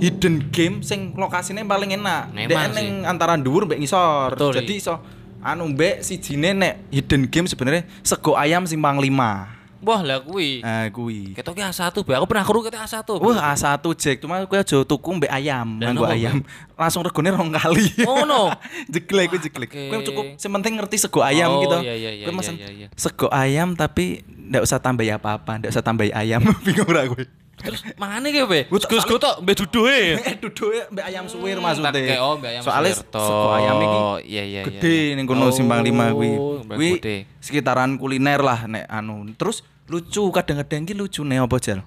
hidden 0.01 0.49
game 0.49 0.81
sing 0.81 1.13
lokasinya 1.13 1.61
paling 1.69 2.01
enak. 2.01 2.33
DN 2.33 2.71
ning 2.73 2.89
antara 3.05 3.37
dhuwur 3.37 3.69
mbek 3.69 3.77
ngisor. 3.77 4.35
Betul, 4.35 4.57
Jadi 4.57 4.73
iso 4.81 4.97
anu 5.45 5.69
mbek 5.73 6.01
sijine 6.01 6.57
nek 6.57 6.75
hidden 6.89 7.29
game 7.29 7.45
sebenarnya 7.45 7.85
sego 8.01 8.41
ayam 8.41 8.65
simpang 8.65 8.97
5. 8.97 9.60
Wah, 9.81 10.05
lah 10.05 10.21
kuwi. 10.21 10.61
Ah 10.61 10.93
kuwi. 10.93 11.33
Ketoknya 11.33 11.73
A1, 11.73 12.05
Boy. 12.05 12.13
Aku 12.21 12.27
pernah 12.29 12.45
kru 12.45 12.61
ketok 12.61 12.85
A1. 12.85 13.01
Boy. 13.17 13.33
Wah, 13.33 13.57
A1 13.57 13.81
Jack, 13.97 14.17
cuma 14.21 14.45
kowe 14.45 14.61
aja 14.61 14.77
tuku 14.85 15.09
mbek 15.17 15.33
ayam, 15.33 15.81
nganggo 15.81 16.05
ayam. 16.05 16.45
Langsung 16.77 17.01
regone 17.01 17.33
rong 17.33 17.49
kali. 17.57 17.89
Oh, 18.05 18.29
no. 18.29 18.53
jeglek 18.93 19.33
kowe 19.33 19.41
jeglek. 19.41 19.73
Kowe 19.73 20.05
cukup 20.05 20.25
sing 20.37 20.51
penting 20.53 20.77
ngerti 20.77 20.97
sego 21.01 21.25
ayam 21.25 21.49
Oh, 21.51 21.65
gitu. 21.65 21.77
iya, 21.81 21.97
iya, 21.97 22.11
iya, 22.13 22.25
Kowe 22.29 22.37
mesen 22.37 22.61
iya, 22.61 22.69
iya. 22.69 22.87
sego 22.93 23.33
ayam 23.33 23.73
tapi 23.73 24.21
ndak 24.29 24.69
usah 24.69 24.77
tambah 24.79 25.05
apa-apa, 25.09 25.65
ndak 25.65 25.71
usah 25.73 25.81
tambah 25.81 26.05
ayam. 26.13 26.45
Bingung 26.69 26.91
ra 26.93 27.09
kowe. 27.09 27.25
Terus 27.61 27.81
mangane 27.95 28.29
ki, 28.29 28.41
Boy? 28.43 28.63
Wah, 28.67 28.79
tak 28.79 28.89
Gus 28.91 29.05
tok 29.05 29.35
mbek 29.41 29.55
duduhe. 29.57 30.01
Eh 30.29 30.35
duduke 30.37 30.81
mbek 30.89 31.05
ayam 31.05 31.25
suwir 31.27 31.57
Hmm, 31.57 31.65
maksudnya. 31.65 31.93
tak 31.93 32.19
oh, 32.19 32.35
mbek 32.37 32.51
ayam 32.51 32.63
Soalnya 32.63 32.93
suwir 32.93 33.13
toh. 33.13 33.21
sego 33.23 33.49
ayam 33.53 33.77
iki 33.77 33.99
Iya, 34.01 34.13
iya, 34.23 34.43
iya, 34.45 34.61
gede 34.65 34.97
iya. 35.07 35.17
ning 35.17 35.25
kono 35.25 35.45
Oh, 35.45 35.53
simpang 35.53 35.81
5 35.81 35.93
kuwi. 36.11 36.31
Mbak 36.65 36.77
Kuwi 36.77 36.91
gede. 36.97 37.17
sekitaran 37.39 37.91
kuliner 37.95 38.41
lah 38.41 38.65
nek 38.65 38.85
anu. 38.87 39.29
Terus 39.35 39.61
lucu 39.87 40.23
kadang-kadang 40.31 40.83
ki 40.83 40.95
lucu 40.95 41.21
nih 41.21 41.39
apa 41.39 41.57
jal. 41.57 41.81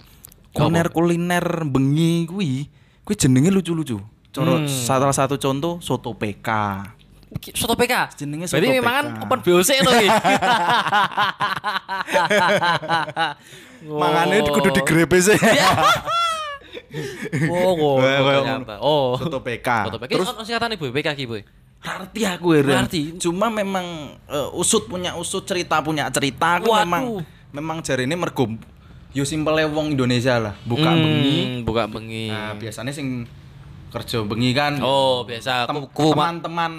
Kuliner-kuliner 0.54 1.46
bengi 1.66 2.26
kuwi 2.26 2.70
kuwi 3.02 3.16
jenenge 3.16 3.50
lucu-lucu. 3.50 3.98
Cara 4.30 4.58
Hmm. 4.58 4.66
salah 4.66 5.10
satu 5.10 5.38
contoh 5.38 5.78
soto 5.80 6.14
PK. 6.14 6.50
Soto 7.54 7.74
PK. 7.74 7.94
Jenenge 8.16 8.46
soto 8.46 8.58
Berarti 8.58 8.70
memang 8.74 8.94
kan 8.94 9.06
PK. 9.10 9.24
open 9.24 9.40
BOC 9.42 9.70
to 9.80 9.92
iki. 9.92 10.08
Mangane 13.84 14.36
kudu 14.46 14.70
digrepe 14.72 15.18
sih. 15.20 15.38
Oh, 17.50 17.74
oh. 17.74 17.98
Oh. 18.78 19.18
Soto 19.18 19.42
PK. 19.42 19.66
Soto 19.90 19.98
PK. 19.98 20.14
Terus 20.14 20.30
singkatane 20.46 20.78
Boy, 20.78 20.94
PK 20.94 21.08
ki, 21.16 21.26
Boy. 21.26 21.42
Arti 21.82 22.22
aku 22.22 22.54
heran. 22.54 22.86
Ngerti. 22.86 23.18
Cuma 23.18 23.50
memang 23.50 23.84
eh, 24.24 24.50
usut 24.54 24.86
punya 24.86 25.18
usut, 25.18 25.42
cerita 25.42 25.82
punya 25.82 26.06
cerita. 26.08 26.62
Aku 26.62 26.70
Waduh. 26.70 26.86
memang 26.86 27.04
memang 27.50 27.78
jari 27.82 28.06
ini 28.06 28.14
mergo 28.14 28.46
yo 29.10 29.22
simpele 29.22 29.62
wong 29.64 29.94
Indonesia 29.94 30.38
lah, 30.38 30.54
buka 30.64 30.90
Hmm, 30.90 31.02
bengi. 31.02 31.38
buka 31.62 31.84
bengi. 31.86 32.30
Nah, 32.30 32.54
biasanya 32.54 32.90
sing 32.90 33.26
kerja 33.90 34.22
bengi 34.22 34.54
kan 34.54 34.78
Oh, 34.78 35.22
biasa 35.22 35.70
teman-teman 35.70 36.74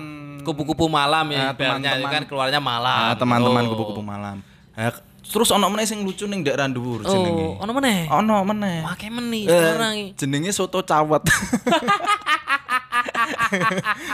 kupu-kupu 0.45 0.87
malam 0.87 1.25
Ah, 1.27 1.33
ya. 1.33 1.45
Teman-teman 1.51 1.83
teman-teman. 1.83 2.13
kan 2.13 2.23
keluarnya 2.25 2.61
malam. 2.61 2.99
ah, 3.03 3.15
teman-teman 3.15 3.63
Oh. 3.65 3.69
kupu-kupu 3.73 4.01
malam. 4.01 4.37
Nah, 4.75 4.91
terus 5.25 5.49
ono 5.49 5.67
meneh 5.67 5.83
sing 5.83 6.01
lucu 6.01 6.25
ning 6.25 6.41
daerah 6.41 6.65
dhuwur 6.67 7.03
jenenge. 7.03 7.57
Oh, 7.57 7.59
ono 7.59 7.71
meneh. 7.73 7.99
Ono 8.07 8.35
meneh. 8.45 8.79
Make 8.85 9.07
meni 9.09 9.41
Eh, 9.45 9.49
iki. 9.49 10.13
jenenge 10.17 10.51
soto 10.51 10.81
cawet. 10.81 11.23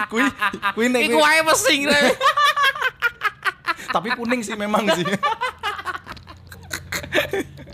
Kuwi 0.07 0.23
kuwi 0.75 0.87
nek 0.87 1.03
Iku 1.03 1.19
wae 1.19 1.43
pesing 1.43 1.83
tapi 3.91 4.07
kuning 4.15 4.39
sih 4.39 4.55
memang 4.55 4.87
sih. 4.89 5.03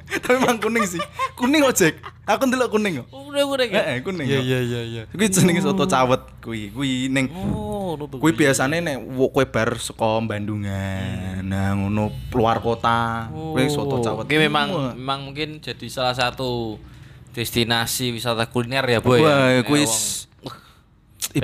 tapi 0.22 0.38
memang 0.38 0.58
kuning 0.62 0.86
sih. 0.86 1.02
Kuning 1.34 1.66
kok, 1.66 1.74
Jack. 1.74 1.94
Aku 2.26 2.46
ndelok 2.46 2.70
kuning 2.74 3.02
kok. 3.02 3.08
Udah 3.10 3.42
udah 3.42 3.66
Heeh, 3.66 4.02
kuning. 4.06 4.26
kok. 4.26 4.42
iya 4.42 4.58
iya. 4.62 5.02
Kuwi 5.10 5.26
jenenge 5.30 5.62
soto 5.62 5.86
cawet 5.86 6.22
kuwi. 6.42 6.70
Kuwi 6.70 7.10
ning 7.10 7.26
Oh, 7.34 7.98
kuwi 7.98 8.34
biasane 8.34 8.82
nek 8.82 9.02
kowe 9.14 9.44
bar 9.46 9.78
saka 9.78 10.22
Bandungan. 10.22 11.42
Nah, 11.42 11.74
ngono 11.74 12.10
luar 12.30 12.62
kota. 12.62 13.30
Kuwi 13.30 13.66
soto 13.70 13.98
cawet. 14.02 14.26
Oke 14.26 14.36
memang 14.38 14.66
Wah. 14.70 14.92
memang 14.94 15.30
mungkin 15.30 15.58
jadi 15.58 15.86
salah 15.90 16.14
satu 16.14 16.78
destinasi 17.36 18.16
wisata 18.16 18.48
kuliner 18.48 18.86
ya, 18.88 18.98
Boy. 19.04 19.20
Wah, 19.20 19.60
ya. 19.60 19.62
kuwi 19.66 19.84
ngerti 21.36 21.42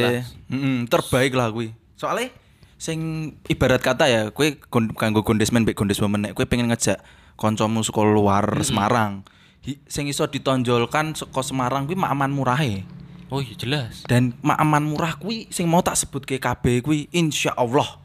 lah. 0.00 0.22
ibaratnya 0.22 0.24
mm, 0.48 0.88
terbaik 0.88 1.32
lah 1.36 1.52
kuwi. 1.52 1.76
Soalnya 1.98 2.32
sing 2.76 3.32
ibarat 3.48 3.80
kata 3.80 4.04
ya, 4.08 4.22
gon- 4.68 4.92
kanggo 4.96 5.24
gondesmen 5.24 5.64
mbek 5.64 5.76
gondeswoman 5.76 6.28
nek 6.28 6.32
kowe 6.36 6.44
pengen 6.48 6.68
ngejak 6.68 7.00
kancamu 7.36 7.84
saka 7.84 8.00
luar 8.02 8.64
Semarang. 8.64 9.22
Hi- 9.62 9.80
sing 9.86 10.08
iso 10.08 10.24
ditonjolkan 10.26 11.14
saka 11.14 11.40
Semarang 11.44 11.84
kuwi 11.84 11.96
Maaman 11.96 12.32
Murahe. 12.32 12.82
Oh 13.28 13.44
iya 13.44 13.54
jelas. 13.54 14.08
Dan 14.08 14.32
Maaman 14.40 14.88
Murah 14.88 15.20
kuwi 15.20 15.46
sing 15.52 15.68
mau 15.68 15.84
tak 15.84 16.00
sebut 16.00 16.24
ke 16.24 16.40
KB 16.40 16.82
kuwi 16.82 17.12
insyaallah 17.12 18.00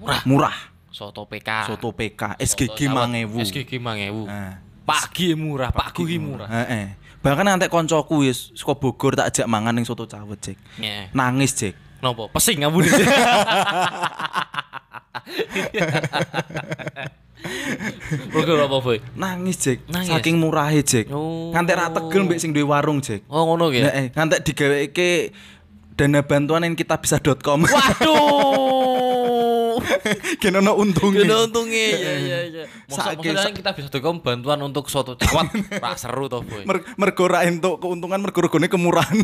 Murah. 0.00 0.22
murah. 0.24 0.56
Soto 0.90 1.22
PK. 1.24 1.70
Soto 1.70 1.94
PK 1.94 2.34
SGG 2.36 2.90
Soto 2.90 2.98
cawet. 2.98 3.30
5000. 3.30 3.46
SGG 3.46 3.72
5000. 3.78 4.26
Nah, 4.26 4.58
Pagi 4.80 5.38
murah, 5.38 5.70
Pak 5.70 5.94
Gu 5.94 6.18
murah. 6.18 6.50
Heeh. 6.50 6.98
Bahkan 7.22 7.46
nanti 7.46 7.70
koncoku 7.70 8.26
wis 8.26 8.50
saka 8.58 8.74
Bogor 8.74 9.14
tak 9.14 9.30
ajak 9.30 9.46
mangan 9.46 9.76
ning 9.76 9.86
soto 9.86 10.08
cawet, 10.08 10.40
Cek. 10.42 10.58
Nye. 10.82 11.14
Nangis, 11.14 11.54
Cek. 11.54 12.02
Nopo? 12.02 12.26
Pesing 12.32 12.64
deh. 12.90 12.90
Oke 18.36 18.50
apa 18.52 18.76
boy? 18.80 18.98
Nangis, 19.16 19.56
Cek. 19.60 19.78
Nangis? 19.88 20.10
Saking 20.12 20.36
murahe, 20.40 20.80
Cek. 20.84 21.08
Oh. 21.10 21.50
Ngantek 21.54 21.74
ra 21.76 21.88
tegel 21.90 22.22
mbek 22.28 22.38
sing 22.40 22.50
duwe 22.52 22.66
warung, 22.66 23.00
Cek. 23.00 23.24
Oh 23.28 23.46
ngono 23.48 23.72
ya? 23.72 23.88
Heeh, 23.90 24.12
ngantek 24.12 24.40
digaweke 24.44 25.32
dana 25.96 26.24
bantuan 26.24 26.64
yang 26.64 26.74
kitabisa.com. 26.76 27.68
Waduh. 27.68 28.80
Gen 30.40 30.54
ono 30.60 30.72
untunge. 30.76 31.24
Gede 31.24 31.36
untungnya. 31.36 31.86
Iya 31.92 32.12
iya 32.16 32.38
iya. 32.48 32.64
Masa 32.90 33.12
Saking- 33.12 33.36
maksudnya 33.36 33.56
kita 33.56 33.70
bisa 33.76 33.88
tukum 33.92 34.20
bantuan 34.20 34.60
untuk 34.64 34.88
soto 34.88 35.16
cawat. 35.16 35.52
Rak 35.80 35.96
seru 36.00 36.28
toh 36.28 36.40
boy. 36.44 36.64
Mer 36.64 36.84
mergo 36.96 37.24
ra 37.28 37.44
entuk 37.44 37.80
keuntungan 37.80 38.20
mergo 38.20 38.40
kemurahan. 38.48 39.16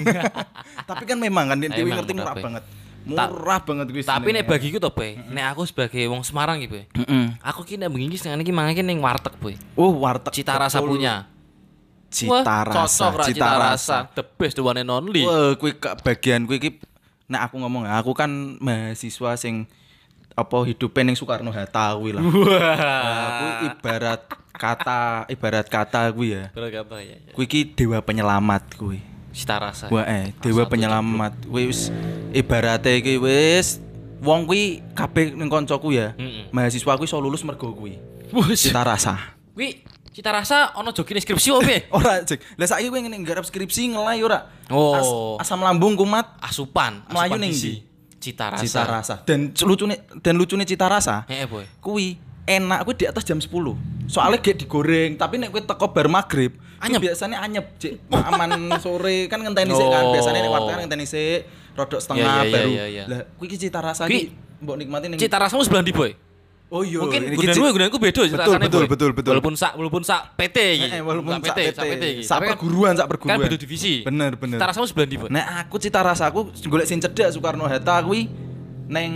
Tapi 0.91 1.05
kan 1.05 1.19
memang 1.21 1.53
kan 1.53 1.59
Emang 1.65 2.03
ngerti 2.03 2.13
murah, 2.15 2.35
banget. 2.37 2.65
Murah 3.07 3.63
banget 3.63 3.87
kuwi. 3.95 4.03
Tapi 4.03 4.29
nek 4.35 4.51
bagiku 4.51 4.83
toh 4.83 4.91
boy, 4.91 5.15
nek 5.31 5.55
aku 5.55 5.63
sebagai 5.63 6.03
wong 6.11 6.27
Semarang 6.27 6.59
gitu 6.59 6.83
boy. 6.83 6.85
Aku 7.39 7.63
ki 7.63 7.79
nek 7.79 7.87
bengi 7.95 8.19
senengane 8.19 8.43
ki 8.43 8.51
mangan 8.51 8.75
ki 8.75 8.83
ning 8.83 8.99
warteg 8.99 9.39
boy. 9.39 9.55
Oh, 9.79 9.95
warteg. 9.95 10.35
Cita 10.35 10.59
rasa 10.59 10.83
punya. 10.83 11.31
Cita 12.11 12.67
rasa, 12.67 13.07
cita 13.31 13.51
rasa. 13.55 13.97
The 14.11 14.27
best 14.27 14.59
the 14.59 14.63
one 14.67 14.83
and 14.83 14.91
only. 14.91 15.23
Wah, 15.23 15.55
kuwi 15.55 15.79
bagian 15.79 16.51
kuwi 16.51 16.59
iki 16.59 16.71
nek 17.31 17.51
aku 17.51 17.63
ngomong 17.63 17.87
ya, 17.87 17.99
aku 17.99 18.15
kan 18.15 18.59
mahasiswa 18.59 19.35
sing 19.39 19.67
apa 20.37 20.57
hidupnya 20.69 21.03
ning 21.09 21.17
Soekarno 21.17 21.49
Hatta 21.55 21.97
kuwi 21.97 22.13
lah. 22.13 22.23
Nah, 22.23 23.29
kuwi 23.39 23.53
ibarat 23.73 24.21
kata 24.53 25.25
ibarat 25.33 25.67
kata 25.71 26.13
kuwi 26.13 26.37
ya. 26.37 26.45
Bener 26.53 26.71
kata 26.83 27.01
ya. 27.01 27.17
ya. 27.17 27.33
Kuwi 27.33 27.47
iki 27.47 27.61
dewa 27.73 28.03
penyelamat 28.03 28.77
kuwi. 28.77 29.16
Cita 29.37 29.61
rasa. 29.61 29.93
Wah 29.93 30.09
eh 30.09 30.33
dewa 30.41 30.65
penyelamat. 30.65 31.45
Wis 31.53 31.93
ibarate 32.33 32.97
iki 32.97 33.21
wis 33.21 33.85
wong 34.25 34.49
kuwi 34.49 34.81
kabeh 34.97 35.37
ning 35.37 35.53
koncoku 35.53 35.93
ya. 35.93 36.17
Mm-mm. 36.17 36.49
Mahasiswa 36.57 36.97
kuwi 36.97 37.05
iso 37.05 37.21
lulus 37.21 37.45
mergo 37.45 37.77
kuwi. 37.77 38.01
Wus. 38.33 38.65
Cita 38.65 38.81
rasa. 38.81 39.37
Wi, 39.53 39.85
cita 40.17 40.33
rasa 40.33 40.73
ono 40.81 40.93
jogine 40.97 41.21
skripsi 41.21 41.53
opo 41.53 41.69
Ora, 42.01 42.25
Cek. 42.25 42.57
Lah 42.57 42.65
saiki 42.65 42.89
kowe 42.89 42.97
ngene 43.01 43.21
nggarap 43.21 43.45
skripsi 43.45 43.93
ngelai 43.93 44.25
ora? 44.25 44.49
Oh. 44.73 45.37
asam 45.37 45.61
lambung 45.61 45.97
kumat 45.97 46.41
Asupan, 46.41 47.05
Melayu 47.13 47.37
asupan 47.37 47.41
ning 47.41 47.53
gizi. 47.53 47.69
ndi? 47.69 47.85
Cita 48.17 48.47
rasa. 48.51 48.65
cita 48.65 48.83
rasa. 48.89 49.15
Dan 49.29 49.53
lucune 49.53 50.01
dan 50.25 50.35
lucune 50.41 50.65
cita 50.65 50.89
rasa. 50.89 51.29
Heeh, 51.29 51.45
boy. 51.45 51.69
Kuwi 51.85 52.17
enak 52.47 52.79
kuwi 52.83 52.95
di 52.97 53.05
atas 53.05 53.23
jam 53.23 53.37
10. 53.37 53.51
Soalnya 54.07 54.39
gak 54.39 54.57
digoreng, 54.57 55.11
tapi 55.15 55.35
nek 55.37 55.51
kowe 55.51 55.61
teko 55.61 55.87
bar 55.91 56.07
maghrib, 56.07 56.55
kuwi 56.55 56.79
Anyep. 56.81 57.01
biasanya 57.03 57.43
anyep, 57.43 57.75
Cek. 57.77 58.07
Aman 58.09 58.51
sore 58.85 59.27
kan 59.27 59.39
ngenteni 59.39 59.71
sik 59.71 59.83
kan. 59.85 60.05
Biasanya 60.09 60.41
nek 60.41 60.51
warteg 60.51 60.71
kan 60.71 60.81
ngenteni 60.87 61.05
sik, 61.05 61.41
rodok 61.75 61.99
setengah 61.99 62.23
Iya, 62.23 62.39
iya, 62.41 62.55
baru. 62.55 62.71
iya, 62.71 62.85
iya. 62.87 63.05
Lah 63.05 63.21
kuwi 63.37 63.47
iki 63.49 63.59
cita 63.61 63.79
rasa 63.79 64.07
Kuwi 64.07 64.31
iki 64.31 64.31
mbok 64.57 64.77
nikmati 64.79 65.07
ning 65.07 65.19
Cita 65.19 65.37
rasamu 65.37 65.61
sebelah 65.61 65.83
ndi, 65.83 65.91
boy? 65.91 66.15
Oh 66.67 66.83
iya, 66.83 66.99
Mungkin 66.99 67.23
ini 67.25 67.35
gunanmu 67.35 67.63
cita- 67.63 67.75
gunanku 67.75 67.97
beda 67.97 68.21
Betul, 68.27 68.27
betul, 68.59 68.83
boy. 68.83 68.91
betul, 68.91 69.11
betul. 69.13 69.31
Walaupun 69.33 69.55
sak 69.55 69.73
walaupun 69.75 70.03
sak 70.03 70.35
PT 70.35 70.57
iki. 70.75 70.89
Eh, 70.89 70.99
walaupun 70.99 71.31
sak 71.33 71.43
PT, 71.47 71.59
sak 71.73 71.85
PT 71.85 72.05
iki. 72.05 72.23
sak 72.23 72.39
kan- 72.39 72.51
perguruan, 72.55 72.93
sak 72.93 73.07
perguruan. 73.07 73.39
Kan 73.39 73.47
beda 73.47 73.57
divisi. 73.57 74.03
Bener, 74.03 74.35
bener. 74.35 74.59
Cita 74.59 74.67
rasamu 74.67 74.87
sebelah 74.87 75.07
ndi, 75.07 75.17
boy? 75.17 75.29
Nek 75.31 75.47
aku 75.61 75.77
cita 75.79 76.01
rasaku 76.01 76.41
golek 76.65 76.87
sing 76.87 76.99
cedhak 76.99 77.31
Soekarno 77.31 77.67
Hatta 77.67 78.03
kuwi 78.03 78.27
neng 78.87 79.13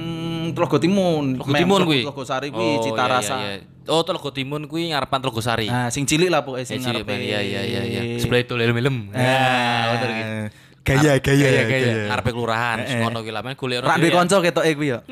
Telaga 0.51 0.77
Timun. 0.77 1.37
Mem- 1.37 1.57
Timun 1.57 1.81
kuwi. 1.85 2.03
Telaga 2.03 2.25
Sari 2.25 2.49
kuwi 2.49 2.69
Oh, 2.73 2.83
cita 2.83 3.01
iya, 3.01 3.13
rasa. 3.13 3.35
iya, 3.37 3.51
iya. 3.57 3.65
Oh, 3.87 4.03
Telaga 4.03 4.31
Timun 4.31 4.63
kuwi 4.65 4.91
ngarepan 4.91 5.19
Telaga 5.19 5.41
Sari. 5.41 5.67
Nah, 5.67 5.89
sing 5.89 6.05
cilik 6.05 6.27
lah 6.27 6.41
pokoknya 6.41 6.61
Eh, 6.61 6.67
sing 6.67 6.79
cilik, 6.79 7.03
ngarepe. 7.03 7.15
Iya 7.17 7.41
iya 7.41 7.61
iya 7.63 7.83
iya. 7.83 8.03
Sebelah 8.17 8.41
itu 8.41 8.55
lelem-lelem. 8.55 8.97
Ah, 9.11 9.95
bener 9.95 10.09
iki. 10.11 10.25
Gaya, 10.81 11.13
gaya, 11.17 11.45
gaya, 11.45 11.63
gaya. 11.63 11.93
Ngarepe 12.09 12.31
kelurahan, 12.31 12.79
Eh, 12.79 12.89
eh. 12.89 12.99
ngono 12.99 13.21
ki 13.21 13.31
lah 13.31 13.43
men 13.43 13.53
golek 13.53 13.79
Rak 13.81 13.97
duwe 13.97 14.11
kanca 14.11 14.37
ketoke 14.41 14.73
kuwi 14.75 14.89
ya. 14.91 14.99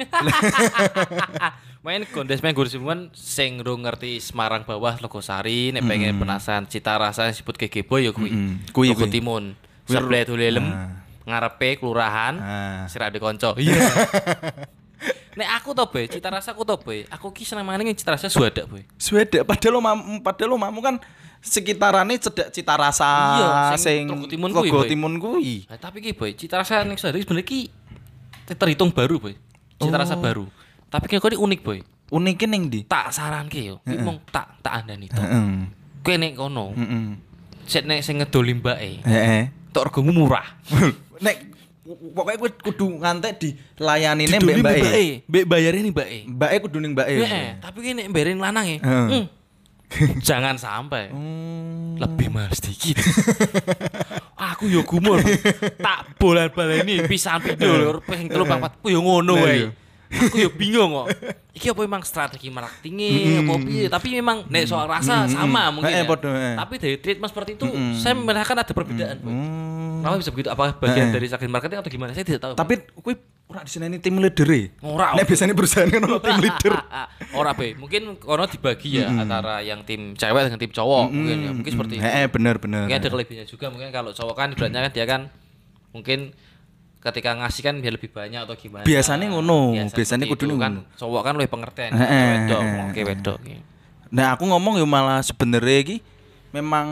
Main 1.78 2.02
gondes 2.04 2.42
main 2.42 2.52
gursimuan 2.52 3.06
sing 3.14 3.62
ro 3.62 3.78
ngerti 3.78 4.18
Semarang 4.18 4.66
bawah 4.66 4.98
Logosari 4.98 5.70
nek 5.70 5.86
pengen 5.86 6.18
penasaran 6.18 6.66
cita 6.66 6.98
rasa 6.98 7.30
disebut 7.30 7.54
Gegebo 7.56 7.96
ya 7.96 8.10
kuwi. 8.10 8.34
Kuwi, 8.68 8.88
Logo 8.90 9.06
kuwi. 9.06 9.12
Timun. 9.12 9.44
Kuwi 9.86 9.94
Sebelah 9.94 10.20
itu 10.20 10.34
lelem. 10.34 10.66
Ngarepe 11.28 11.76
kelurahan. 11.76 12.34
Ah. 12.40 12.82
Sira 12.88 13.12
de 13.12 13.20
kanca. 13.20 13.52
Iya. 13.60 13.76
Nek 15.38 15.48
aku 15.54 15.70
to, 15.70 15.86
Boy, 15.86 16.10
cita 16.10 16.26
rasa 16.26 16.50
aku 16.50 16.66
to, 16.66 16.74
Boy. 16.82 17.06
Aku 17.14 17.30
ki 17.30 17.46
seneng 17.46 17.62
mangan 17.62 17.86
cita 17.94 18.10
rasa 18.10 18.26
suada, 18.26 18.66
Boy. 18.66 18.82
Swede 18.98 19.46
padahal 19.46 19.78
lo 19.78 19.80
mam, 19.84 19.98
padahal 20.18 20.50
lo 20.50 20.58
mamu 20.58 20.82
kan 20.82 20.98
sekitarannya 21.38 22.18
cedak 22.18 22.50
cita 22.50 22.74
rasa 22.74 23.06
Iya, 23.38 23.78
sing 23.78 24.10
sing 24.10 24.26
Timun 24.26 24.50
kuwi, 24.50 24.74
Boy. 24.74 24.90
Timun 24.90 25.14
kuwi. 25.22 25.70
Nah, 25.70 25.78
tapi 25.78 26.02
ki, 26.02 26.18
Boy, 26.18 26.34
cita 26.34 26.58
rasa 26.58 26.82
ning 26.82 26.98
suada 26.98 27.14
sebenarnya 27.14 27.46
ki 27.46 27.70
terhitung 28.50 28.90
baru, 28.90 29.22
Boy. 29.22 29.38
Cita 29.78 29.94
rasa 29.94 30.18
Oh. 30.18 30.22
baru. 30.24 30.44
Tapi 30.90 31.06
kayak 31.06 31.30
ini 31.30 31.38
unik, 31.38 31.60
Boy. 31.62 31.78
Unike 32.10 32.48
ning 32.50 32.66
ndi? 32.66 32.80
Tak 32.90 33.14
saranke 33.14 33.62
yo. 33.62 33.78
Kuwi 33.86 34.00
mung 34.02 34.18
tak 34.34 34.58
tak 34.58 34.82
andani 34.82 35.06
to. 35.06 35.22
Heeh. 35.22 35.70
Kowe 36.02 36.14
nek 36.18 36.32
kono, 36.34 36.74
Heeh. 36.74 37.14
sik 37.62 37.86
nek 37.86 38.02
sing 38.02 38.18
ngedoli 38.18 38.58
mbake, 38.58 39.06
Heeh. 39.06 39.54
tok 39.70 39.94
regomu 39.94 40.10
murah. 40.10 40.58
Nek 41.20 41.36
pokoknya 41.88 42.36
kowe 42.36 42.50
kudu 42.62 42.86
ngantek 43.00 43.32
dilayanine 43.40 44.36
mbek 44.36 44.44
Didoli 44.44 44.60
mbake. 44.60 44.80
mbake, 44.82 45.04
mbek 45.28 45.44
bayare 45.48 45.78
nih 45.80 45.92
mbake. 45.92 46.18
Mbake 46.28 46.56
kudu 46.60 46.78
ning 46.80 46.92
mbake. 46.92 47.12
Heeh, 47.16 47.48
tapi 47.60 47.78
nek 47.94 48.06
mberin 48.12 48.38
lanang 48.38 48.66
ya. 48.66 48.78
Heeh. 48.78 49.06
hmm, 49.08 49.26
Jangan 50.28 50.60
sampai 50.60 51.08
Hmm. 51.08 51.96
lebih 51.96 52.28
mahal 52.28 52.52
sedikit. 52.52 53.00
aku 54.52 54.68
yo 54.68 54.84
gumul. 54.84 55.16
tak 55.80 56.12
bolan-baleni 56.20 57.08
pisan 57.08 57.40
pindho 57.40 57.72
lho, 57.72 57.90
ping 58.04 58.28
3 58.28 58.36
4. 58.36 58.84
Ku 58.84 58.92
yo 58.92 59.00
ngono 59.00 59.40
wae. 59.40 59.72
Aku 60.08 60.36
yo 60.40 60.48
bingung 60.48 60.90
kok. 60.96 61.06
Iki 61.52 61.76
apa 61.76 61.80
memang 61.84 62.02
strategi 62.06 62.48
marketingnya 62.48 63.44
apa 63.44 63.52
piye? 63.60 63.84
Tapi 63.92 64.08
memang 64.16 64.48
nek 64.48 64.64
soal 64.64 64.88
rasa 64.88 65.28
sama 65.28 65.68
mungkin. 65.68 65.92
Ya. 65.92 66.08
podo, 66.08 66.32
heeh. 66.32 66.56
Tapi 66.56 66.74
dari 66.80 66.96
treatment 66.96 67.28
seperti 67.28 67.50
itu 67.60 67.66
saya 68.00 68.16
merasakan 68.16 68.64
ada 68.64 68.72
perbedaan. 68.72 69.16
Hmm. 69.20 70.00
Kenapa 70.00 70.14
bisa 70.16 70.30
begitu? 70.32 70.48
Apa 70.48 70.72
bagian 70.80 71.12
dari 71.12 71.26
strategi 71.28 71.50
marketing 71.52 71.78
atau 71.84 71.90
gimana? 71.92 72.10
Saya 72.16 72.24
tidak 72.24 72.40
tahu. 72.40 72.52
Tapi 72.56 72.74
kowe 73.04 73.14
ora 73.48 73.64
diseneni 73.64 73.96
tim 74.00 74.16
leader 74.16 74.48
e. 74.48 74.62
Ora. 74.84 75.16
Nek 75.16 75.24
biasanya 75.24 75.52
perusahaan 75.56 75.88
kan 75.88 76.00
ono 76.04 76.18
tim 76.24 76.38
leader. 76.40 76.72
Ora 77.36 77.50
be, 77.52 77.76
mungkin 77.76 78.16
kono 78.16 78.44
dibagi 78.48 79.00
ya 79.04 79.12
antara 79.12 79.60
yang 79.60 79.84
tim 79.84 80.16
cewek 80.16 80.48
dengan 80.48 80.60
tim 80.60 80.72
cowok 80.72 81.04
mungkin 81.12 81.36
ya. 81.36 81.50
Mungkin 81.52 81.72
seperti 81.76 81.92
itu. 82.00 82.04
Heeh, 82.04 82.24
bener 82.32 82.56
bener. 82.56 82.88
Mungkin 82.88 83.00
ada 83.00 83.08
kelebihannya 83.12 83.46
juga 83.48 83.66
mungkin 83.68 83.92
kalau 83.92 84.10
cowok 84.16 84.34
kan 84.36 84.48
ibaratnya 84.56 84.80
kan 84.88 84.92
dia 84.92 85.04
kan 85.04 85.20
mungkin 85.92 86.32
ketika 86.98 87.30
ngasih 87.34 87.62
kan 87.62 87.74
biar 87.78 87.94
lebih 87.94 88.10
banyak 88.10 88.40
atau 88.42 88.58
gimana. 88.58 88.82
Biasanya 88.82 89.26
ngono, 89.30 89.72
Biasa 89.72 89.94
biasanya 89.94 90.24
seperti 90.26 90.34
kudune 90.34 90.52
itu 90.52 90.58
kan 90.58 90.72
cowok 90.98 91.22
kan 91.22 91.32
lebih 91.38 91.50
pengertian. 91.50 91.90
Heeh, 91.94 92.26
Wedok, 92.44 92.60
oke 92.90 93.00
wedok. 93.06 93.38
gitu. 93.42 93.62
Nah, 94.08 94.26
aku 94.34 94.44
ngomong 94.44 94.80
ya 94.80 94.86
malah 94.88 95.20
sebenarnya 95.20 95.78
iki 95.84 95.96
memang 96.50 96.86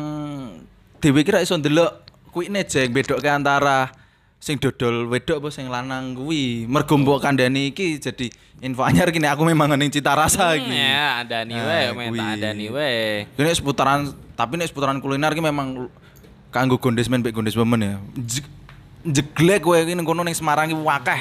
dhewe 1.01 1.25
kira 1.25 1.41
iso 1.41 1.57
ndelok 1.57 2.05
kuwi 2.31 2.53
jeng 2.65 2.93
bedokke 2.93 3.25
antara 3.27 3.89
sing 4.37 4.61
dodol 4.61 5.09
wedok 5.09 5.41
apa 5.43 5.49
sing 5.51 5.67
lanang 5.67 6.13
kuwi. 6.13 6.69
Mergo 6.69 6.95
mbok 6.95 7.25
kandhani 7.25 7.73
iki 7.73 7.97
jadi 7.99 8.29
info 8.61 8.85
anyar 8.85 9.09
gini 9.11 9.27
aku 9.27 9.43
memang 9.43 9.75
ning 9.75 9.89
cita 9.89 10.13
rasa 10.13 10.55
Hmm, 10.55 10.61
iki. 10.61 10.77
ya, 10.77 11.25
ada 11.25 11.45
nih 11.45 11.57
Nah, 11.57 12.53
nih 12.53 12.69
we. 12.69 12.91
Ini 13.37 13.51
seputaran 13.53 14.13
tapi 14.37 14.61
nek 14.61 14.69
seputaran 14.69 15.01
kuliner 15.01 15.33
ki 15.33 15.41
memang 15.41 15.89
kanggo 16.53 16.77
gondes 16.77 17.09
men 17.09 17.25
mbek 17.25 17.33
gondes 17.33 17.57
women 17.57 17.81
ya. 17.81 17.97
Je- 19.07 19.23
Jeglek 19.23 19.63
kowe 19.63 19.77
iki 19.77 19.95
ning 19.95 20.03
kono 20.03 20.21
ning 20.21 20.35
Semarang 20.35 20.67
iki. 20.67 20.75
Hmm, 20.75 20.85
Wakeh 20.85 21.21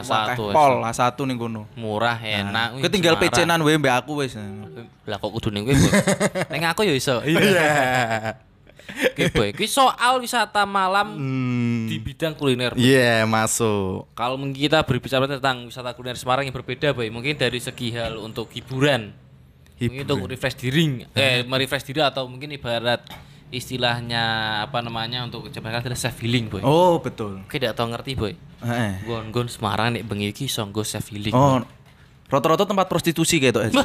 satu 0.00 0.48
pol 0.48 0.80
A1 0.80 1.18
ning 1.24 1.36
kono. 1.36 1.68
murah 1.74 2.16
enak. 2.16 2.78
wih, 2.78 2.82
Kowe 2.82 2.88
tinggal 2.88 3.16
pecenan 3.16 3.60
wae 3.60 3.76
mbek 3.76 3.92
aku 3.94 4.22
wis. 4.22 4.32
Lah 5.04 5.18
kok 5.18 5.28
kudu 5.30 5.50
ning 5.50 5.62
kowe, 5.62 5.74
Boy? 5.74 5.92
Ning 6.52 6.62
aku 6.64 6.80
ya 6.82 6.94
iso. 6.94 7.20
Iya. 7.20 8.40
Oke, 8.84 9.28
Boy. 9.30 9.50
Kuwi 9.50 9.64
soal 9.66 10.16
wisata 10.18 10.64
malam 10.64 11.12
Hmm. 11.12 11.84
di 11.84 11.96
bidang 11.98 12.32
kuliner. 12.32 12.72
Iya, 12.74 13.24
masuk. 13.24 14.08
Kalau 14.12 14.36
kita 14.48 14.80
berbicara 14.80 15.24
tentang 15.26 15.66
wisata 15.66 15.92
kuliner 15.92 16.16
Semarang 16.16 16.44
yang 16.44 16.52
berbeda, 16.52 16.92
Boy. 16.92 17.08
Mungkin 17.08 17.34
dari 17.34 17.58
segi 17.58 17.92
hal 17.92 18.16
untuk 18.16 18.48
hiburan. 18.50 19.12
Mungkin 19.74 20.06
untuk 20.06 20.30
refresh 20.30 20.56
diri, 20.56 21.02
eh 21.12 21.42
merefresh 21.42 21.82
diri 21.82 22.00
atau 22.00 22.24
mungkin 22.24 22.46
ibarat 22.48 23.02
istilahnya 23.54 24.22
apa 24.66 24.82
namanya 24.82 25.22
untuk 25.22 25.46
kecepatan 25.46 25.80
adalah 25.80 25.98
self 25.98 26.18
healing, 26.20 26.50
Boy. 26.50 26.62
Oh, 26.66 26.98
betul. 26.98 27.40
Oke, 27.46 27.62
tidak 27.62 27.78
tahu 27.78 27.94
ngerti, 27.94 28.12
Boy. 28.18 28.34
Heeh. 28.60 29.06
Gon-gon 29.06 29.46
Semarang 29.46 29.94
nek 29.94 30.04
bengi 30.04 30.34
iki 30.34 30.50
iso 30.50 30.66
nggo 30.66 30.82
self 30.82 31.08
healing. 31.14 31.32
Oh, 31.32 31.62
rata-rata 32.28 32.66
tempat 32.66 32.90
prostitusi 32.90 33.38
kayak 33.38 33.70
itu. 33.70 33.78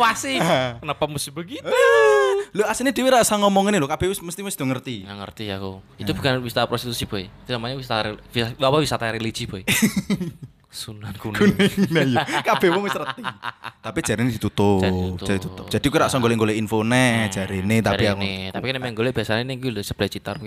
Wah 0.00 0.14
sih. 0.16 0.38
Kenapa 0.80 1.04
mesti 1.04 1.28
begitu? 1.34 1.66
Lu 2.56 2.64
aslinya 2.64 2.94
dhewe 2.94 3.12
rasa 3.12 3.36
ngomong 3.36 3.68
ini 3.68 3.82
kabeh 3.82 4.08
wis 4.08 4.22
mesti 4.22 4.40
do 4.40 4.64
ngerti. 4.64 5.04
Nggak 5.04 5.18
ngerti 5.26 5.44
aku. 5.52 5.82
Itu 6.00 6.14
bukan 6.14 6.40
wisata 6.40 6.64
prostitusi, 6.70 7.04
Boy. 7.04 7.28
Itu 7.44 7.50
namanya 7.52 7.76
wisata 7.76 8.14
apa 8.14 8.76
wisata 8.78 9.10
religi, 9.12 9.44
Boy. 9.44 9.66
Sunan 10.68 11.16
kuning. 11.16 11.56
Nah 11.88 12.04
iya, 12.04 12.20
kabeh 12.52 12.68
wong 12.68 12.84
wis 12.84 12.92
ngerti. 12.92 13.24
Tapi 13.80 13.98
jarine 14.04 14.28
ditutup, 14.28 14.84
jadi 15.16 15.40
tutup. 15.40 15.64
Jadi 15.72 15.86
ku 15.88 15.96
ra 15.96 16.12
iso 16.12 16.20
golek-golek 16.20 16.60
infone 16.60 17.32
jarine 17.32 17.80
tapi 17.80 18.04
aku. 18.04 18.52
Tapi 18.52 18.66
memang 18.76 18.92
golek 18.92 19.16
biasanya 19.16 19.48
nih 19.48 19.56
gue 19.56 19.80
sebelah 19.80 20.10
citar. 20.12 20.36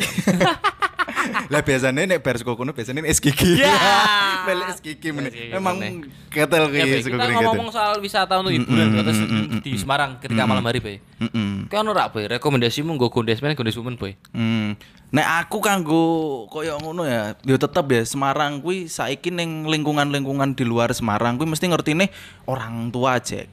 Lah 1.54 1.62
biasanya 1.62 2.08
nek 2.08 2.20
bar 2.22 2.36
saka 2.38 2.54
kono 2.56 2.72
biasanya 2.74 3.02
gigi. 3.06 3.62
Ya. 3.62 3.74
Melek 4.48 4.68
es 4.74 4.80
gigi 4.82 5.10
meneh. 5.14 5.54
Memang 5.54 5.78
meneh. 5.78 6.10
ketel 6.32 6.72
ki 6.72 6.80
saka 7.04 7.18
kita 7.18 7.26
kering 7.28 7.38
ngomong 7.44 7.70
soal 7.70 8.00
wisata 8.00 8.40
untuk 8.40 8.56
hiburan 8.56 8.88
terus 9.04 9.20
di 9.62 9.72
Semarang 9.76 10.18
ketika 10.24 10.44
malam 10.48 10.64
hari, 10.64 10.80
Boy. 10.80 10.98
Heeh. 11.20 11.68
Kau 11.68 11.84
ono 11.84 11.92
rak, 11.92 12.16
Boy? 12.16 12.26
Rekomendasimu 12.32 12.96
nggo 12.96 13.12
gondesmen, 13.12 13.54
gondes 13.54 13.78
women, 13.78 14.00
Boy. 14.00 14.16
Hmm. 14.32 14.80
Nek 15.12 15.28
aku 15.44 15.60
kanggo 15.60 16.04
koyo 16.48 16.80
ngono 16.80 17.04
ya, 17.04 17.36
yo 17.44 17.60
tetep 17.60 17.84
ya 17.92 18.02
Semarang 18.08 18.64
kuwi 18.64 18.88
saiki 18.88 19.28
ning 19.28 19.68
lingkungan-lingkungan 19.68 20.56
di 20.56 20.64
luar 20.64 20.96
Semarang 20.96 21.36
kuwi 21.36 21.52
mesti 21.52 21.68
ngertine 21.68 22.08
orang 22.48 22.88
tua 22.96 23.20
aja. 23.20 23.44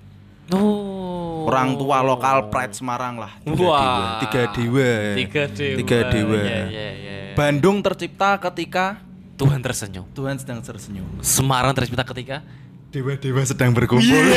Oh. 0.53 1.45
Orang 1.49 1.77
tua 1.77 2.01
lokal 2.05 2.49
pride 2.49 2.77
Semarang 2.77 3.21
lah. 3.21 3.33
Tiga 3.45 3.65
Wah. 3.65 3.81
dewa. 3.81 4.21
Tiga 4.21 4.43
dewa. 4.53 4.93
Tiga 5.17 5.43
dewa. 5.49 5.77
Tiga 5.81 5.99
dewa. 6.09 6.41
Iya, 6.45 6.63
iya, 6.69 6.89
iya. 6.93 7.17
Bandung 7.37 7.81
tercipta 7.85 8.37
ketika 8.41 9.01
Tuhan 9.39 9.61
tersenyum. 9.63 10.05
Tuhan 10.13 10.37
sedang 10.41 10.61
tersenyum. 10.61 11.07
Semarang 11.23 11.73
tercipta 11.73 12.03
ketika 12.03 12.43
Dewa-dewa 12.89 13.45
sedang 13.45 13.71
berkumpul. 13.71 14.17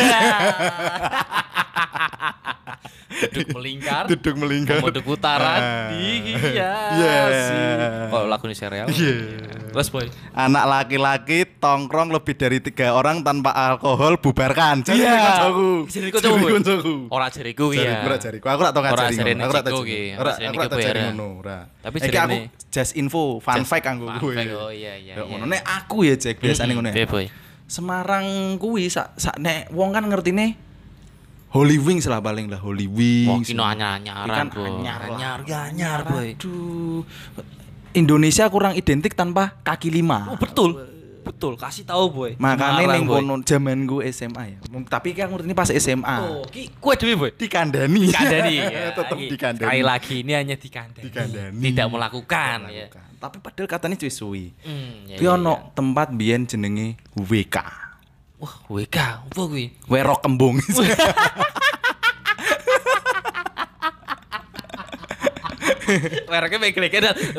duduk 3.21 3.47
melingkar. 3.53 4.03
Duduk 4.07 4.35
melingkar. 4.35 4.81
Mode 4.81 4.99
putaran 4.99 5.61
Ah. 5.61 5.87
dihiasi. 5.87 6.57
Yeah. 6.97 8.09
Kalau 8.09 8.27
lagu 8.27 8.43
ini 8.43 8.55
serial. 8.55 8.87
Iya. 8.89 9.15
Terus 9.71 9.87
boy. 9.87 10.09
Anak 10.33 10.63
laki-laki 10.65 11.47
tongkrong 11.47 12.09
lebih 12.09 12.33
dari 12.33 12.59
tiga 12.59 12.91
orang 12.91 13.21
tanpa 13.21 13.53
alkohol 13.53 14.17
bubarkan. 14.17 14.83
Jadi 14.83 14.99
Iya. 14.99 15.15
koncoku. 15.15 15.69
Jadi 15.87 16.07
koncoku, 16.09 16.35
boy. 16.35 16.51
koncoku. 16.51 16.93
Ora 17.07 17.27
jariku 17.29 17.65
ya. 17.71 17.79
Jariku, 17.85 18.03
ora 18.03 18.17
jariku. 18.17 18.45
Aku 18.47 18.59
ora 18.59 18.71
tau 18.71 18.81
Ora 18.81 18.89
ngajari 18.91 19.15
jarene 19.15 19.31
ngono. 19.37 19.45
Aku 19.45 19.53
ora 19.53 19.61
tau 19.61 19.71
Ciko 19.71 19.79
jari. 19.79 19.91
ki. 19.91 20.01
Ora 20.17 20.31
aku 20.33 20.59
tau 20.67 20.79
jari 20.81 20.99
ngono. 21.07 21.27
Tapi 21.79 21.95
Iki 21.97 22.17
aku 22.17 22.37
just 22.67 22.91
info, 22.95 23.23
fun 23.39 23.63
fact 23.63 23.83
kanggo 23.85 24.07
fun 24.07 24.19
gue. 24.19 24.33
fact, 24.33 24.51
oh 24.51 24.71
iya, 24.71 24.93
iya, 24.93 25.13
Ya 25.13 25.15
iya. 25.17 25.23
ngono 25.23 25.45
nek 25.45 25.61
aku 25.63 26.03
ya 26.03 26.15
Jack 26.15 26.37
biasane 26.37 26.73
ngono 26.73 26.89
Piye 26.89 27.05
ya. 27.05 27.07
boy? 27.07 27.25
Semarang 27.71 28.59
kuwi 28.59 28.91
sak 28.91 29.15
sak 29.15 29.39
nek 29.39 29.71
wong 29.71 29.95
kan 29.95 30.03
ngertine 30.03 30.59
Holy 31.55 31.79
Wings 31.79 32.03
lah 32.07 32.19
paling 32.19 32.51
lah 32.51 32.59
Holy 32.59 32.87
Wings. 32.87 33.47
kino 33.47 33.63
anyar-anyaran, 33.63 34.47
boy. 34.51 34.67
anyar 34.67 34.99
lah. 35.03 35.19
Anyar, 35.19 35.39
anyar, 35.71 35.99
boy. 36.07 36.27
Aduh. 36.35 37.03
Indonesia 37.91 38.47
kurang 38.47 38.75
identik 38.79 39.15
tanpa 39.15 39.59
kaki 39.63 39.91
lima. 39.91 40.31
Oh, 40.31 40.39
betul. 40.39 40.90
Betul, 41.21 41.53
kasih 41.53 41.85
tahu 41.85 42.05
boy. 42.09 42.31
Makanya 42.41 42.97
boy. 43.05 43.21
kono 43.21 43.37
zaman 43.45 43.85
gue 43.85 44.09
SMA 44.09 44.57
ya. 44.57 44.59
Tapi 44.89 45.13
kan 45.13 45.29
ini 45.29 45.53
pas 45.53 45.69
SMA. 45.69 46.17
Oh, 46.21 46.41
ki 46.49 46.73
kue 46.81 46.97
demi 46.97 47.13
boy. 47.13 47.29
Dikandani. 47.33 48.09
Dikandani. 48.09 48.55
ya. 48.65 48.91
Tetep 48.97 49.17
Ki- 49.17 49.29
dikandani. 49.29 49.69
Sekali 49.69 49.81
lagi 49.85 50.15
ini 50.25 50.33
hanya 50.33 50.55
dikandani. 50.57 51.05
Dikandani. 51.05 51.61
Tidak 51.61 51.87
melakukan 51.87 52.57
ya. 52.73 52.85
Tapi 53.21 53.37
padahal 53.37 53.69
katanya 53.69 53.95
cuy 54.01 54.09
suwi. 54.09 54.45
Hmm, 54.65 55.05
ya, 55.05 55.21
ya, 55.21 55.37
ya. 55.37 55.55
tempat 55.77 56.09
biyen 56.09 56.49
jenenge 56.49 56.97
WK. 57.13 57.57
Wah, 58.41 58.55
WK, 58.65 58.97
apa 59.29 59.41
kuwi? 59.45 59.69
Werok 59.85 60.25
kembung. 60.25 60.57
Mereknya 66.31 66.59
baik-baik 66.59 66.93
dan 67.01 67.15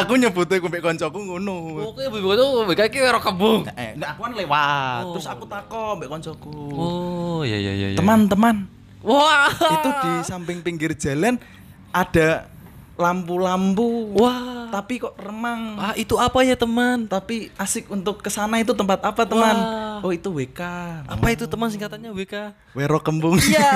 aku 0.00 0.12
nyebutnya 0.16 0.56
gue 0.58 0.80
koncoku 0.80 1.18
ngono. 1.20 1.56
Oke, 1.92 2.08
ibu 2.08 2.16
itu 2.32 2.46
WK 2.72 2.80
ki 2.88 2.98
werok 3.04 3.22
kembung. 3.22 3.68
Eh, 3.76 3.92
nah 4.00 4.16
aku 4.16 4.24
kan 4.24 4.32
lewat. 4.32 5.02
Oh. 5.04 5.12
Terus 5.16 5.26
aku 5.28 5.44
takon 5.44 6.00
mbek 6.00 6.08
koncoku. 6.08 6.56
Oh, 6.72 7.40
iya 7.44 7.58
iya 7.60 7.72
iya. 7.92 7.98
Teman-teman, 7.98 8.64
Wah. 9.04 9.52
itu 9.52 9.90
di 10.02 10.12
samping 10.24 10.64
pinggir 10.64 10.96
jalan 10.96 11.36
ada 11.92 12.48
lampu-lampu. 12.96 14.16
Wah. 14.16 14.72
Tapi 14.72 15.04
kok 15.04 15.12
remang. 15.20 15.76
Ah, 15.76 15.92
itu 16.00 16.16
apa 16.16 16.40
ya, 16.40 16.56
teman? 16.56 17.04
Tapi 17.04 17.52
asik 17.60 17.92
untuk 17.92 18.24
ke 18.24 18.32
sana 18.32 18.56
itu 18.56 18.72
tempat 18.72 19.04
apa 19.04 19.28
teman? 19.28 19.52
Wah. 19.52 19.91
Oh 20.02 20.10
itu 20.10 20.28
WK. 20.28 20.60
Apa 21.06 21.26
itu 21.30 21.46
teman 21.46 21.68
singkatannya 21.68 22.10
WK? 22.10 22.34
Wero 22.72 22.98
kembung. 22.98 23.38
Iya. 23.38 23.72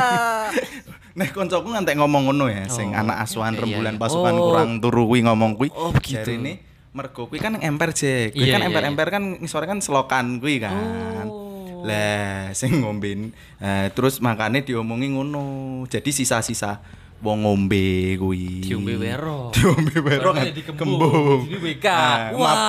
Nah 1.16 1.32
koncoku 1.32 1.72
ngantek 1.72 1.96
ngomong 1.96 2.28
ngono 2.28 2.44
ya, 2.46 2.68
sing 2.68 2.92
Oh, 2.92 3.00
anak 3.00 3.24
asuhan 3.24 3.56
iya, 3.56 3.64
rembulan 3.64 3.96
iya. 3.96 4.02
pasukan 4.04 4.34
Oh. 4.36 4.52
kurang 4.52 4.70
turu 4.78 5.08
kuwi 5.08 5.24
ngomong 5.24 5.56
kuwi. 5.56 5.72
Oh, 5.72 5.88
begitu. 5.88 6.28
ini 6.28 6.60
mergo 6.92 7.24
kuwi 7.24 7.40
kan 7.40 7.56
emper 7.56 7.96
Jek. 7.96 8.36
Kuwi 8.36 8.44
Iya, 8.44 8.52
kan 8.52 8.60
iya, 8.60 8.68
emper-emper 8.68 9.08
kan 9.08 9.22
ngisore 9.40 9.64
kan 9.64 9.80
selokan 9.80 10.36
kuwi 10.36 10.60
kan. 10.60 11.24
Oh. 11.24 11.80
Lah 11.88 12.52
sing 12.52 12.84
ngomben 12.84 13.32
eh, 13.56 13.88
terus 13.90 14.20
makane 14.20 14.60
diomongi 14.60 15.08
ngono. 15.08 15.44
Jadi 15.88 16.12
sisa-sisa 16.12 16.84
wong 17.16 17.48
ngombe 17.48 18.20
kuwi. 18.20 18.68
Diombe 18.68 19.00
wero. 19.00 19.56
Diombe 19.56 19.96
wero 19.96 20.36
kan 20.36 20.44
jadi 20.46 20.68
kembung. 20.68 21.00
kembung. 21.00 21.40
Jadi 21.48 21.56
WK. 21.64 21.86
Nah, 21.88 22.20
Wah. 22.34 22.44
mab- 22.44 22.60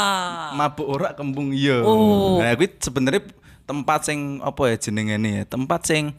mabuk 0.71 0.87
ora 0.87 1.11
kembung 1.11 1.51
iya. 1.51 1.83
Oh. 1.83 2.39
Nah, 2.39 2.55
kuwi 2.55 2.71
sebenarnya 2.79 3.27
tempat 3.67 3.99
sing 4.01 4.39
apa 4.39 4.61
ya 4.71 4.75
jenengane 4.79 5.29
ya? 5.29 5.43
Tempat 5.43 5.81
sing 5.83 6.15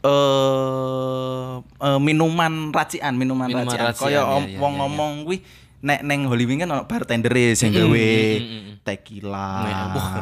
eh 0.00 1.52
eh, 1.58 1.98
minuman 1.98 2.70
racikan, 2.70 3.18
minuman, 3.18 3.50
Minuman 3.50 3.66
racikan. 3.66 3.86
racikan, 3.90 4.06
Kaya 4.06 4.14
ya, 4.16 4.22
om- 4.24 4.46
ya, 4.46 4.58
wong 4.62 4.72
ya, 4.72 4.78
ya. 4.78 4.80
ngomong 4.80 5.12
kuwi 5.26 5.38
nek 5.76 6.00
neng 6.02 6.20
Hollywood 6.26 6.56
kan 6.56 6.68
ono 6.70 6.82
bartender 6.86 7.34
sing 7.52 7.70
Mm, 7.70 7.76
gawe 7.76 8.08
mm, 8.40 8.46
mm, 8.46 8.72
tequila. 8.82 9.50
Wah, 9.92 10.14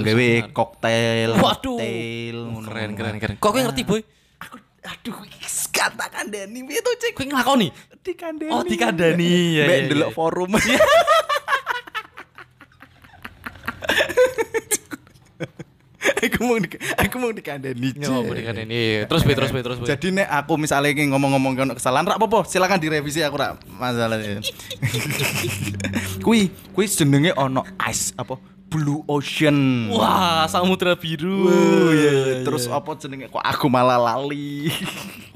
Gawe 0.00 0.28
koktail, 0.50 1.30
Waduh. 1.36 1.76
koktail, 1.78 2.36
ngono. 2.48 2.66
Keren 2.66 2.90
keren 2.94 3.16
keren. 3.18 3.36
Kok 3.36 3.50
kowe 3.50 3.60
ngerti, 3.60 3.82
Boy? 3.82 4.00
Aku 4.40 4.56
aduh 4.82 5.14
katakan 5.72 6.30
Dani 6.30 6.62
itu 6.62 6.90
cek 6.98 7.12
Kowe 7.14 7.26
nglakoni? 7.26 7.68
dikandani. 8.02 8.50
Oh, 8.50 8.62
dikandani, 8.66 9.30
ya, 9.58 9.64
Mbak 9.66 9.78
ya, 9.78 9.86
delok 9.90 10.10
ya. 10.10 10.14
forum. 10.14 10.50
aku 16.02 16.31
mau 16.44 16.56
di, 16.58 16.68
aku 16.76 17.16
mau 17.18 17.30
dikandani. 17.30 17.88
Ya, 17.96 18.08
mau 18.10 18.34
dikandani. 18.34 19.06
Terus, 19.08 19.22
Boy, 19.24 19.34
terus, 19.34 19.50
Boy, 19.50 19.62
terus, 19.62 19.78
Boy. 19.80 19.88
Jadi 19.88 20.08
nek 20.14 20.28
aku 20.28 20.52
misalnya 20.58 20.90
iki 20.92 21.08
ngomong-ngomong 21.08 21.52
kono 21.56 21.72
kesalahan 21.74 22.06
rak 22.06 22.18
apa-apa, 22.18 22.46
silakan 22.46 22.78
direvisi 22.78 23.22
aku 23.22 23.36
rak 23.38 23.62
masalahnya. 23.78 24.42
kui, 26.26 26.50
kui 26.72 26.86
jenenge 26.86 27.32
ono 27.34 27.66
ice 27.88 28.12
apa? 28.18 28.38
Blue 28.72 29.04
Ocean. 29.04 29.92
Wah, 29.92 30.48
samudra 30.48 30.96
biru. 30.96 31.44
Wuh, 31.44 31.92
iya. 31.92 32.40
Terus 32.40 32.64
apa 32.72 32.96
jenenge 32.96 33.28
kok 33.28 33.44
aku 33.44 33.68
malah 33.68 34.00
lali. 34.00 34.72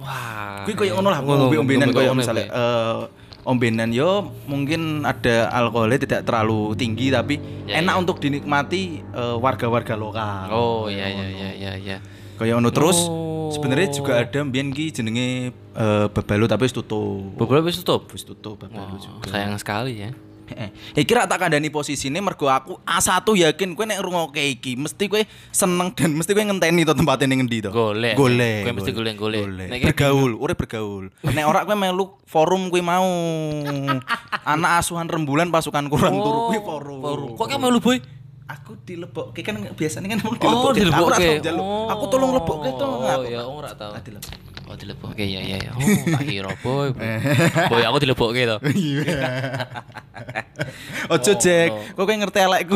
Wah. 0.01 0.65
Kuwi 0.65 0.73
koyo 0.73 0.97
ngono 0.97 1.09
lah, 1.13 1.21
koyo 1.21 1.49
ngono, 1.53 2.17
misalnya 2.17 2.49
eh 2.49 3.26
ombenan 3.47 3.89
yo 3.89 4.11
mungkin 4.45 5.01
ada 5.03 5.47
alkoholnya 5.49 6.03
tidak 6.03 6.21
terlalu 6.23 6.75
tinggi 6.75 7.09
tapi 7.09 7.39
Ya, 7.65 7.79
enak 7.79 7.95
ya. 7.95 7.99
untuk 7.99 8.17
dinikmati 8.19 8.83
eh, 9.03 9.37
warga-warga 9.39 9.95
lokal. 9.95 10.51
Oh, 10.51 10.87
iya 10.87 11.07
iya 11.07 11.27
iya 11.29 11.49
iya 11.55 11.73
iya. 11.79 11.97
Kayak 12.37 12.59
ngono 12.59 12.71
terus 12.71 12.99
Oh. 13.07 13.49
sebenarnya 13.49 13.95
juga 13.95 14.19
ada 14.19 14.43
mbiyen 14.43 14.71
ki 14.71 14.91
jenenge 14.91 15.29
eh, 15.73 16.07
Babalu 16.11 16.45
tapi 16.47 16.67
wis 16.67 16.75
tutup. 16.75 17.33
Beberapa 17.35 17.65
wis 17.65 17.79
tutup. 17.79 18.11
Wis 18.11 18.23
tutup 18.23 18.59
Babalu 18.59 18.83
Wah, 18.83 18.99
juga. 18.99 19.27
sayang 19.31 19.55
sekali 19.57 20.03
ya. 20.03 20.11
Iki 20.95 21.13
ra 21.13 21.27
tak 21.27 21.43
kandhani 21.43 21.69
posisine 21.69 22.23
mergo 22.23 22.47
aku 22.47 22.79
A1 22.87 23.27
yakin 23.27 23.75
kowe 23.75 23.85
nek 23.85 23.99
ngrungokke 23.99 24.43
iki 24.43 24.79
mesti 24.79 25.11
kowe 25.11 25.23
seneng 25.51 25.91
dan 25.93 26.15
mesti 26.15 26.33
kowe 26.33 26.45
ngenteni 26.47 26.87
to 26.87 26.95
tempatnya 26.95 27.27
ning 27.27 27.45
ngendi 27.45 27.67
to. 27.67 27.71
Golek. 27.75 28.15
Golek. 28.15 28.63
Kowe 28.65 28.73
mesti 28.79 28.91
golek-golek. 28.95 29.43
Bergaul, 29.83 30.33
urip 30.39 30.57
bergaul. 30.57 31.11
Nek 31.27 31.45
ora 31.45 31.67
kowe 31.67 31.75
melu 31.75 32.15
forum 32.25 32.71
kuwi 32.71 32.83
mau. 32.83 33.07
Anak 34.47 34.71
asuhan 34.81 35.11
rembulan 35.11 35.51
pasukan 35.51 35.91
kurang 35.91 36.15
turu 36.23 36.55
kuwi 36.55 36.61
forum. 36.63 36.99
Forum. 37.03 37.31
Kok 37.35 37.47
kamu 37.51 37.75
lu, 37.75 37.81
Boy? 37.83 37.99
Aku 38.47 38.79
dilebokke 38.87 39.43
kan 39.43 39.59
biasanya 39.75 40.15
kan 40.15 40.23
emang 40.23 40.39
Oh, 40.47 40.71
dilebokke. 40.71 41.19
Aku 41.19 41.43
njaluk. 41.43 41.67
Aku 41.91 42.05
tolong 42.07 42.31
lebokke 42.31 42.71
to. 42.79 42.87
Oh, 42.87 43.27
ya 43.27 43.43
ora 43.43 43.75
tau. 43.75 43.91
Dilebokke. 43.99 44.46
Oh, 44.67 44.75
dilebokke 44.75 45.23
ya 45.23 45.39
ya 45.39 45.57
ya. 45.63 45.71
Oh, 45.79 45.87
tak 46.11 46.27
kira, 46.27 46.51
Boy. 46.59 46.91
Boy, 47.71 47.83
aku 47.87 47.99
dilebokke 48.03 48.43
to. 48.51 48.59
Ojo 51.15 51.33
Oh, 51.33 51.37
Jack, 51.39 51.71
kok 51.95 52.03
kowe 52.03 52.15
ngerti 52.15 52.41
elekku. 52.43 52.75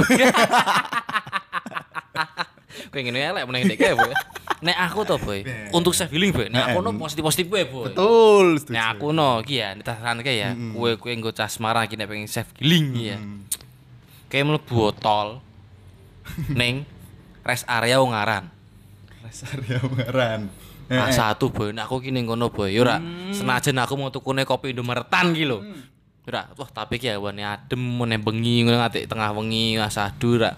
Kowe 2.95 3.01
ngene 3.03 3.19
elek 3.35 3.45
meneh 3.51 3.67
ndek 3.67 3.79
kae, 3.79 3.95
Boy. 3.99 4.15
Nek 4.63 4.77
aku 4.87 5.03
to, 5.03 5.19
Boy. 5.19 5.43
Untuk 5.75 5.99
self 5.99 6.15
healing, 6.15 6.31
Boy. 6.31 6.47
Nek 6.47 6.71
aku 6.71 6.79
no 6.79 6.95
positif-positif 6.95 7.51
gue, 7.51 7.63
Boy. 7.67 7.91
Betul, 7.91 8.63
setuju. 8.63 8.71
Nek 8.71 8.85
aku 8.95 9.07
no 9.11 9.43
iki 9.43 9.59
ya, 9.59 9.75
ditahanke 9.75 10.31
ya. 10.31 10.55
Kowe 10.55 10.95
kowe 10.95 11.11
nggo 11.11 11.35
cah 11.35 11.51
Semarang 11.51 11.91
iki 11.91 11.99
nek 11.99 12.07
pengen 12.07 12.31
self 12.31 12.55
healing 12.63 12.95
ya. 12.95 13.19
Kayak 14.31 14.47
mlebu 14.47 14.95
tol 14.95 15.43
ning 16.55 16.87
rest 17.43 17.67
area 17.67 17.99
Ungaran. 17.99 18.47
Dasar 19.27 19.59
ya 19.67 19.83
ngaran. 20.91 21.15
A1 21.15 21.43
boy, 21.49 21.69
Nek 21.71 21.85
aku 21.87 21.97
ki 21.99 22.11
ning 22.11 22.27
kono 22.27 22.51
boy. 22.51 22.75
Ora 22.75 22.99
senajan 23.31 23.79
aku 23.79 23.95
mau 23.95 24.11
tukune 24.11 24.43
kopi 24.43 24.75
Indomaretan 24.75 25.31
ki 25.31 25.47
lho. 25.47 25.63
Ora, 26.27 26.51
wah 26.53 26.69
tapi 26.69 26.99
ki 26.99 27.11
awane 27.11 27.41
adem 27.41 27.79
meneh 27.79 28.19
bengi 28.19 28.63
ngono 28.63 28.77
ngatik 28.77 29.07
tengah 29.07 29.31
wengi 29.33 29.75
A1 29.77 30.11
ora 30.21 30.53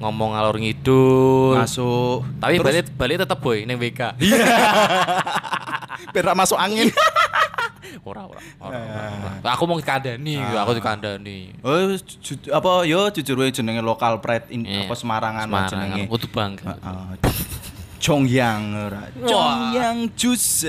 ngomong 0.00 0.32
ngalor 0.32 0.56
ngidul. 0.56 1.54
Masuk. 1.56 2.24
Tapi 2.36 2.58
balik 2.58 2.90
balik 2.94 3.16
tetep 3.18 3.38
boy 3.38 3.62
ning 3.62 3.76
WK. 3.76 4.00
biar 6.12 6.24
ra 6.24 6.34
masuk 6.34 6.56
angin. 6.56 6.88
ora 8.08 8.24
ora. 8.24 8.40
ora, 8.58 8.78
ora. 8.80 9.50
Aku 9.52 9.68
mau 9.68 9.76
dikandani, 9.76 10.40
aku 10.40 10.72
dikandani. 10.72 11.52
Oh, 11.60 11.92
ju- 11.96 12.48
apa 12.48 12.70
yo 12.84 13.10
jujur 13.10 13.36
wae 13.36 13.50
jenenge 13.50 13.82
lokal 13.82 14.18
pride 14.18 14.48
in, 14.48 14.64
Iya. 14.64 14.86
apa 14.86 14.94
Semarangan 14.94 15.44
lah 15.44 15.68
Semarang, 15.68 15.70
jenenge. 15.70 16.02
kudu 16.08 16.26
bangga. 16.28 16.72
Heeh. 16.72 17.04
Congyang 17.20 17.59
ora. 18.00 19.12
Congyang 19.12 20.08
jus. 20.16 20.64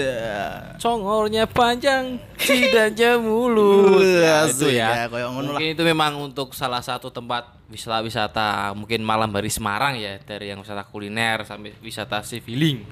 Congornya 0.78 1.48
panjang, 1.48 2.20
lidahnya 2.36 3.18
mulus. 3.24 4.04
Wah, 4.04 4.44
Nah, 4.44 4.52
itu 4.52 4.68
ya, 4.70 5.08
ya. 5.08 5.28
Mungkin 5.32 5.68
itu 5.74 5.84
memang 5.88 6.20
untuk 6.20 6.52
salah 6.52 6.84
satu 6.84 7.08
tempat 7.08 7.48
wisata-wisata 7.72 8.76
mungkin 8.76 9.00
malam 9.00 9.32
hari 9.32 9.48
Semarang 9.48 9.96
ya 9.96 10.20
dari 10.20 10.52
yang 10.52 10.60
wisata 10.60 10.84
kuliner 10.84 11.48
sampai 11.48 11.72
wisata 11.80 12.20
civiling. 12.20 12.84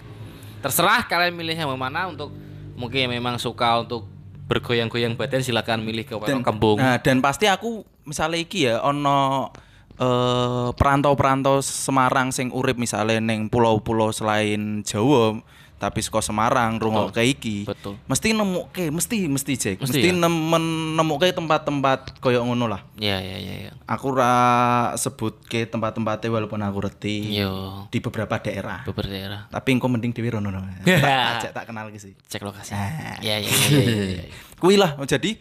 Terserah 0.63 1.03
kalian 1.07 1.35
milih 1.35 1.55
yang 1.55 1.75
mana 1.75 2.07
untuk 2.07 2.31
mungkin 2.79 3.11
memang 3.11 3.35
suka 3.35 3.83
untuk 3.83 4.07
bergoyang-goyang 4.49 5.13
badan 5.13 5.43
silakan 5.43 5.83
milih 5.83 6.07
ke 6.07 6.15
Warung 6.17 6.41
Kembung. 6.41 6.79
Nah, 6.81 6.97
dan 6.97 7.21
pasti 7.21 7.45
aku 7.45 7.85
misalnya 8.07 8.39
iki 8.41 8.65
ya 8.65 8.81
ono 8.81 9.51
eh 9.99 10.69
perantau-perantau 10.79 11.59
Semarang 11.59 12.31
sing 12.31 12.55
urip 12.55 12.79
misalnya 12.79 13.19
neng 13.19 13.51
pulau-pulau 13.51 14.15
selain 14.15 14.79
Jawa 14.87 15.43
tapi 15.79 16.03
saka 16.03 16.19
Semarang 16.19 16.75
rungokke 16.75 17.23
iki. 17.23 17.63
Betul. 17.63 17.95
Mesti 18.03 18.35
nemuke, 18.35 18.91
mesti 18.91 19.31
mesti 19.31 19.53
Jack. 19.55 19.77
Mesti 19.79 19.95
Mesti, 19.95 20.09
ya? 20.11 20.27
nem- 20.27 20.95
nemuke 20.99 21.31
tempat-tempat 21.31 22.19
koyo 22.19 22.43
ngono 22.43 22.67
lah. 22.67 22.83
Ya 22.99 23.23
ya 23.23 23.39
ya 23.39 23.55
ya. 23.67 23.71
Aku 23.87 24.11
ra 24.11 24.91
sebut 24.99 25.39
ke 25.47 25.63
tempat-tempatnya 25.63 26.35
walaupun 26.35 26.59
aku 26.59 26.83
reti 26.83 27.31
Yo, 27.31 27.87
di 27.87 28.03
beberapa 28.03 28.43
daerah. 28.43 28.83
beberapa 28.83 29.07
daerah. 29.07 29.41
Tapi 29.47 29.79
engko 29.79 29.87
mending 29.87 30.11
dhewe 30.11 30.35
rono. 30.35 30.51
tak, 30.83 31.55
tak, 31.55 31.63
kenal 31.71 31.87
ki 31.95 31.99
sih. 32.11 32.13
Cek 32.27 32.43
lokasi. 32.43 32.75
Ah. 32.75 33.15
Ya 33.23 33.39
ya 33.39 33.47
ya 33.47 33.67
ya. 33.71 33.79
ya, 33.79 34.05
ya. 34.19 34.23
Kuwi 34.59 34.75
lah 34.75 34.99
jadi 35.07 35.39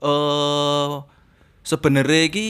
eh 0.00 0.90
sebenarnya 1.66 2.30
iki 2.30 2.46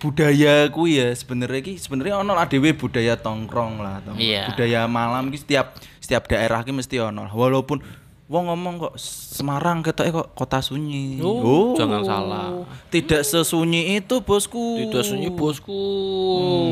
budaya 0.00 0.66
kuwi 0.72 0.96
ya 0.96 1.12
sebenarnya 1.12 1.60
iki 1.60 1.76
sebenarnya 1.76 2.24
ono 2.24 2.32
lah 2.32 2.48
budaya 2.48 3.20
tongkrong 3.20 3.84
lah 3.84 4.00
atau 4.00 4.16
Iya. 4.16 4.48
budaya 4.48 4.88
malam 4.88 5.28
iki 5.28 5.44
setiap 5.44 5.76
setiap 6.00 6.24
daerah 6.24 6.64
ki 6.64 6.72
mesti 6.72 6.96
ono 6.98 7.28
lah. 7.28 7.32
walaupun 7.36 7.84
wong 8.30 8.46
ngomong 8.46 8.74
kok 8.78 8.94
Semarang 9.40 9.82
ketoke 9.82 10.14
kok 10.14 10.28
kota 10.38 10.62
sunyi. 10.62 11.18
Oh, 11.18 11.74
jangan 11.74 12.06
salah. 12.06 12.62
Tidak 12.86 13.26
sesunyi 13.26 13.98
itu 13.98 14.22
bosku. 14.22 14.86
Tidak 14.86 15.02
sunyi 15.02 15.32
bosku. 15.34 15.74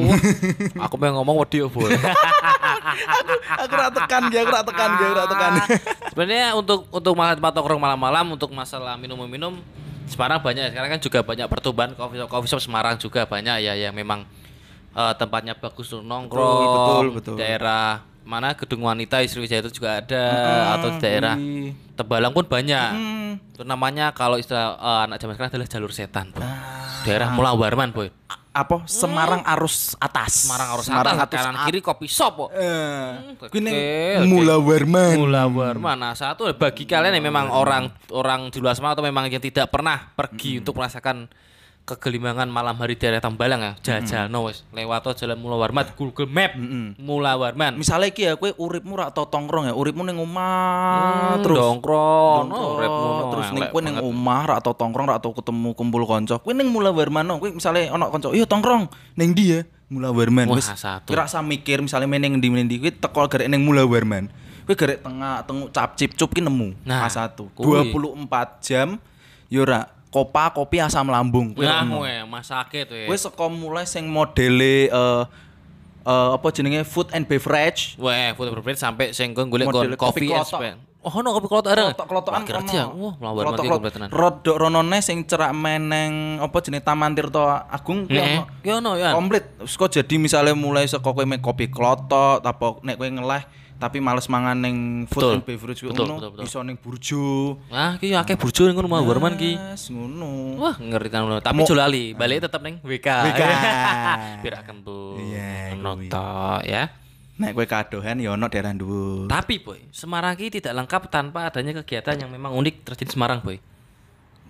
aku 0.85 0.95
pengen 1.01 1.19
ngomong 1.19 1.43
wedi 1.43 1.59
ya, 1.59 1.67
Boy. 1.67 1.91
aku 3.59 3.73
ora 3.75 3.91
tekan 3.91 4.31
dia, 4.31 4.47
aku 4.47 4.55
ora 4.55 4.63
tekan 4.63 4.91
dia, 5.01 5.07
aku 5.11 5.27
tekan. 5.35 5.53
Sebenarnya 6.15 6.47
untuk 6.55 6.87
untuk 6.95 7.13
masalah 7.19 7.37
tempat 7.41 7.53
malam-malam 7.75 8.27
untuk 8.39 8.51
masalah 8.55 8.95
minum-minum 8.95 9.59
Semarang 10.09 10.41
banyak 10.41 10.73
sekarang 10.73 10.91
kan 10.91 11.01
juga 11.01 11.19
banyak 11.21 11.47
pertumbuhan 11.47 11.91
coffee 11.93 12.19
shop, 12.19 12.29
coffee 12.29 12.51
shop 12.51 12.61
Semarang 12.61 12.97
juga 12.97 13.25
banyak 13.25 13.57
ya 13.61 13.77
yang 13.77 13.93
memang 13.93 14.25
eh, 14.93 15.13
tempatnya 15.15 15.55
bagus 15.55 15.93
untuk 15.93 16.05
nongkrong 16.05 16.65
betul, 16.67 17.07
betul. 17.15 17.37
daerah 17.37 18.01
mana 18.25 18.53
gedung 18.53 18.85
wanita 18.85 19.25
Sriwijaya 19.25 19.65
itu 19.65 19.81
juga 19.81 20.01
ada 20.01 20.25
atau 20.75 20.89
di 20.93 20.99
daerah 20.99 21.33
kuwi. 21.33 21.73
Tebalang 21.95 22.31
pun 22.31 22.45
banyak 22.45 22.89
Hmm. 22.93 23.33
itu 23.53 23.63
namanya 23.63 24.13
kalau 24.13 24.37
istilah 24.37 24.75
eh, 24.75 25.01
anak 25.07 25.17
zaman 25.17 25.33
sekarang 25.35 25.51
adalah 25.53 25.69
jalur 25.69 25.93
setan 25.93 26.29
boy. 26.31 26.41
Ah. 26.41 27.05
daerah 27.05 27.29
Mula 27.31 27.53
Warman 27.53 27.91
boy 27.91 28.09
apa 28.59 28.83
Semarang 28.91 29.43
arus 29.57 29.95
atas. 30.03 30.51
Semarang 30.51 30.69
harus 30.75 30.85
Semarang 30.91 31.15
atas 31.15 31.31
atas 31.31 31.41
kanan 31.47 31.57
kiri 31.71 31.81
kopi 31.81 32.07
shop 32.11 32.33
kok 32.35 32.51
Eh, 32.59 33.39
kuwi 33.47 33.61
oke. 33.63 34.27
Mula 34.27 34.57
Warman. 34.59 35.15
Mula 35.23 35.43
Warman. 35.47 35.97
Nah, 35.99 36.15
satu 36.19 36.51
bagi 36.59 36.85
kalian 36.85 37.15
yang 37.15 37.27
memang 37.31 37.55
orang 37.55 37.87
orang 38.11 38.51
di 38.51 38.59
luar 38.59 38.75
Semarang 38.75 38.99
atau 38.99 39.07
memang 39.07 39.31
yang 39.31 39.39
tidak 39.39 39.71
pernah 39.71 40.11
pergi 40.13 40.59
untuk 40.59 40.75
merasakan 40.75 41.31
kegelimangan 41.89 42.45
malam 42.47 42.77
hari 42.77 42.93
di 42.95 43.01
daerah 43.01 43.19
Tambalang 43.19 43.61
ya, 43.61 43.73
jajal 43.81 44.29
no 44.29 44.45
wes 44.45 44.61
lewat 44.71 45.01
to 45.01 45.25
jalan 45.25 45.41
Mula 45.41 45.57
Warman 45.57 45.89
Google 45.97 46.29
Map 46.29 46.53
Mula 47.01 47.33
Warman. 47.35 47.81
Misalnya 47.81 48.13
iki 48.13 48.29
ya 48.29 48.37
kowe 48.37 48.53
uripmu 48.53 48.93
ra 48.93 49.09
tau 49.09 49.25
tongkrong 49.25 49.67
ya, 49.67 49.75
uripmu 49.75 50.05
ning 50.05 50.21
omah 50.21 51.41
terus 51.41 51.57
terus 51.57 51.59
dongkrong, 51.65 52.45
no, 52.45 52.53
Dongkrong, 52.53 52.77
rep 52.77 52.91
ngono, 52.93 53.23
terus 53.33 53.47
ning 53.49 53.63
elek 53.65 53.71
kowe 53.73 53.81
ning 53.81 53.97
banget. 53.97 54.11
omah 54.13 54.43
ra 54.45 54.57
tau 54.61 54.75
tongkrong 54.77 55.07
ra 55.09 55.17
tau 55.17 55.33
ketemu 55.33 55.69
kumpul 55.73 56.03
kanca. 56.05 56.37
Kowe 56.37 56.53
ning 56.53 56.69
Mula 56.69 56.91
Warman 56.93 57.25
no, 57.25 57.41
kowe 57.41 57.49
misale 57.49 57.89
ana 57.89 58.13
kanca, 58.13 58.29
"Iya 58.37 58.45
tongkrong 58.45 58.93
ning 59.17 59.33
ndi 59.33 59.45
ya?" 59.57 59.61
Mula 59.89 60.13
Warman 60.13 60.53
wis. 60.53 60.69
satu. 60.69 61.09
Kowe 61.09 61.17
ra 61.17 61.25
usah 61.25 61.41
mikir 61.41 61.81
misale 61.81 62.05
meneng 62.05 62.37
ndi 62.37 62.53
meneng 62.53 62.69
ndi 62.69 62.77
kowe 62.77 62.93
teko 62.93 63.25
gara 63.25 63.49
ning 63.49 63.65
Mula 63.65 63.89
Warman. 63.89 64.29
Kowe 64.69 64.77
gerek 64.77 65.01
tengah 65.01 65.49
tenguk 65.49 65.73
cap 65.73 65.97
cip 65.97 66.13
cup 66.13 66.29
ki 66.29 66.45
nemu 66.45 66.77
Nah, 66.85 67.09
A1. 67.09 67.41
kuwi. 67.57 67.89
24 67.89 68.61
jam 68.61 69.01
yo 69.49 69.65
ora 69.65 69.89
kopa 70.09 70.51
kopi 70.51 70.81
asam 70.81 71.09
lambung 71.09 71.53
kowe 71.53 71.65
Nah, 71.65 71.85
kowe 71.85 72.13
masake 72.27 72.89
tuh. 72.89 73.05
Kowe 73.05 73.17
saka 73.17 73.45
mulai 73.47 73.85
sing 73.85 74.09
modele 74.09 74.89
eh 74.89 75.23
eh, 76.05 76.29
apa 76.35 76.47
jenenge 76.49 76.85
food 76.89 77.13
and 77.13 77.29
beverage 77.29 77.95
Wah, 78.01 78.33
foto 78.33 78.49
berbeda 78.57 78.81
sampai 78.81 79.13
sing 79.13 79.37
kon 79.37 79.53
golek 79.53 79.69
kon 79.69 79.85
kopi 80.01 80.33
and 80.33 80.41
klotok. 80.41 80.61
span. 80.65 80.77
Oh, 80.99 81.15
ono 81.15 81.31
kopi 81.31 81.47
klotok 81.47 81.71
areng. 81.71 81.87
Klotok-klotokan 81.95 82.43
Wah, 82.43 82.49
ngerti 82.49 82.75
ya. 82.75 82.87
Wah, 82.91 83.15
Klotok- 83.15 83.55
mati 83.55 83.69
komplit 83.71 83.93
tenan. 83.95 84.09
Rodok 84.11 84.57
ronone 84.59 84.99
sing 84.99 85.23
cerak 85.25 85.55
meneng 85.55 86.43
apa 86.43 86.57
jenenge 86.59 86.83
Taman 86.83 87.15
Tirta 87.15 87.71
Agung 87.71 88.09
kuwi 88.09 88.19
ono. 88.19 88.43
Ono 88.83 88.91
ya. 88.99 89.15
komplit 89.15 89.45
kok 89.63 89.89
jadi 89.95 90.15
misalnya 90.19 90.59
mulai 90.59 90.91
saka 90.91 91.07
kowe 91.07 91.23
kopi 91.39 91.71
klotok 91.71 92.43
apa 92.43 92.67
nek 92.83 92.99
kowe 92.99 93.07
ngeleh 93.07 93.43
tapi 93.79 93.99
males 93.99 94.27
mangan 94.27 94.59
ning 94.59 94.77
food 95.07 95.23
Betul. 95.23 95.35
and 95.35 95.45
beverage 95.47 95.79
kuwi 95.79 95.95
ngono 95.95 96.19
iso 96.43 96.59
ning 96.61 96.75
burjo 96.75 97.55
Ah, 97.71 97.95
ki 97.95 98.11
akeh 98.11 98.35
burjo 98.35 98.67
ning 98.67 98.75
Mas 98.75 99.01
Warman 99.01 99.35
ki. 99.35 99.55
Ngono 99.89 100.59
Wah, 100.59 100.75
ngeri 100.75 101.09
kan. 101.09 101.23
Tapi 101.39 101.63
aja 101.63 101.75
lali, 101.79 102.11
balik 102.13 102.43
tetep 102.43 102.59
ning 102.59 102.83
WK. 102.83 103.07
WK. 103.07 103.43
Biar 104.43 104.55
kentut. 104.63 105.23
Iya, 105.23 105.79
Ono 105.79 105.95
kuwi. 105.95 106.11
tok, 106.11 106.61
ya. 106.63 106.91
nek 107.39 107.55
kowe 107.55 107.63
kadohan 107.65 108.19
ya 108.19 108.35
ono 108.35 108.51
daerah 108.51 108.75
dhuwur 108.75 109.31
Tapi 109.31 109.63
boy, 109.63 109.79
Semarang 109.89 110.35
ini 110.35 110.51
tidak 110.51 110.75
lengkap 110.75 111.07
tanpa 111.07 111.47
adanya 111.47 111.71
kegiatan 111.79 112.19
yang 112.19 112.29
memang 112.29 112.51
unik 112.53 112.83
terjadi 112.83 113.07
di 113.07 113.15
Semarang 113.15 113.39
boy. 113.39 113.63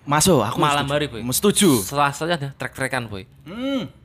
masuk 0.03 0.41
aku 0.41 0.57
Malam 0.57 0.83
setuju. 0.83 0.93
hari 0.95 1.05
boy. 1.05 1.21
setuju 1.29 1.69
Salah 1.85 2.09
satunya 2.09 2.35
ada 2.35 2.49
trek-trekan 2.51 3.05
boy. 3.05 3.29
hmm. 3.45 3.98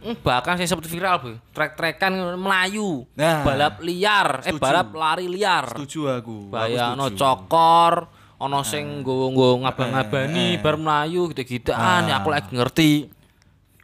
Hmm, 0.00 0.16
Bahkan 0.16 0.56
saya 0.56 0.64
seperti 0.66 0.88
viral 0.88 1.16
boy, 1.18 1.34
trek-trekan 1.52 2.08
Melayu, 2.34 3.04
Nah. 3.12 3.44
balap 3.44 3.78
liar, 3.80 4.40
eh 4.40 4.48
Setuju. 4.48 4.56
balap 4.58 4.88
lari 4.90 5.26
liar. 5.26 5.68
setuju 5.70 6.00
aku 6.14 6.48
Bayangno 6.48 7.12
cokor, 7.12 8.08
ono 8.36 8.60
sing 8.62 9.00
nggo-nggo 9.00 9.60
ngabang-ngabani 9.60 10.56
bar 10.58 10.74
Melayu 10.74 11.28
gitu-gitu. 11.28 11.70
Ah, 11.70 12.00
aku 12.10 12.28
lagi 12.28 12.48
ngerti. 12.48 12.92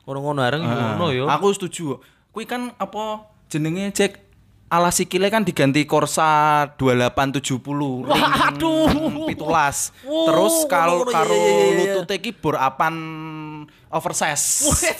Ngono-ngono 0.02 0.40
bareng 0.40 0.62
ngono 0.62 1.06
yo. 1.10 1.24
Aku 1.26 1.50
setuju. 1.50 2.00
Kuwi 2.30 2.44
kan 2.44 2.72
apa 2.74 3.20
jenenge 3.46 3.92
Jack 3.92 4.22
ala 4.66 4.88
sikile 4.88 5.28
kan 5.28 5.40
diganti 5.40 5.84
Corsa 5.84 6.64
2870 6.74 8.02
ring 8.08 8.08
Waduh. 8.08 8.88
17. 9.28 9.36
Wow, 9.36 10.26
Terus 10.26 10.54
kalau 10.66 11.02
ngono-ngono, 11.02 11.12
karo 11.12 11.30
iya, 11.30 11.42
iya, 11.42 11.52
iya, 11.52 11.66
iya. 11.68 11.94
lutute 11.94 12.14
iki 12.16 12.30
bor 12.32 12.56
apan 12.56 12.94
oversize. 13.88 14.44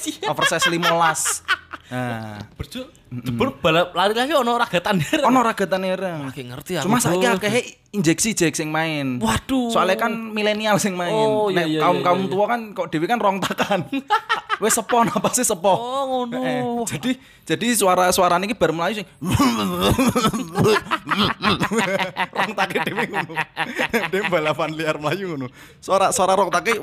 Iya. 0.07 0.31
oversize 0.33 0.64
15. 0.64 1.66
Nah, 1.87 2.42
Berjo, 2.59 2.90
jebul 3.23 3.55
balap 3.62 3.95
lari 3.95 4.11
lagi 4.11 4.35
ono 4.35 4.59
ragatan 4.59 4.99
dereng. 4.99 5.23
ono 5.31 5.38
ragatane 5.38 5.95
reng. 5.95 6.27
Lagi 6.27 6.42
ngerti 6.42 6.73
aku. 6.83 6.90
Cuma 6.90 6.99
saiki 6.99 7.27
akeh 7.31 7.55
injeksi 7.95 8.35
Jack 8.35 8.59
sing 8.59 8.75
main. 8.75 9.23
Waduh. 9.23 9.71
Soalnya 9.71 9.95
kan 9.95 10.11
milenial 10.35 10.83
sing 10.83 10.99
main. 10.99 11.14
Oh, 11.14 11.47
iya, 11.47 11.62
Nek 11.62 11.66
iya, 11.71 11.81
kaum-kaum 11.87 12.19
iya, 12.19 12.27
iya. 12.27 12.33
tua 12.35 12.45
kan 12.51 12.61
kok 12.75 12.87
dhewe 12.90 13.07
kan 13.07 13.19
rong 13.23 13.38
takan. 13.38 13.87
Wes 14.57 14.73
sepo 14.73 15.05
apa 15.05 15.29
sih 15.37 15.45
sepo? 15.45 15.69
Oh, 15.69 16.03
ngono. 16.27 16.40
Eh, 16.42 16.64
jadi 16.88 17.11
jadi 17.45 17.66
suara-suara 17.77 18.40
ini 18.40 18.57
bar 18.57 18.73
melayu 18.73 19.05
sing 19.05 19.09
rong 22.35 22.53
take 22.57 22.77
dhewe 22.83 23.05
ngono. 23.14 23.35
Dhewe 24.11 24.25
balapan 24.27 24.71
liar 24.75 24.97
melayu 24.99 25.38
ngono. 25.38 25.47
Suara 25.79 26.11
suara 26.11 26.35
rong 26.35 26.51
take 26.51 26.83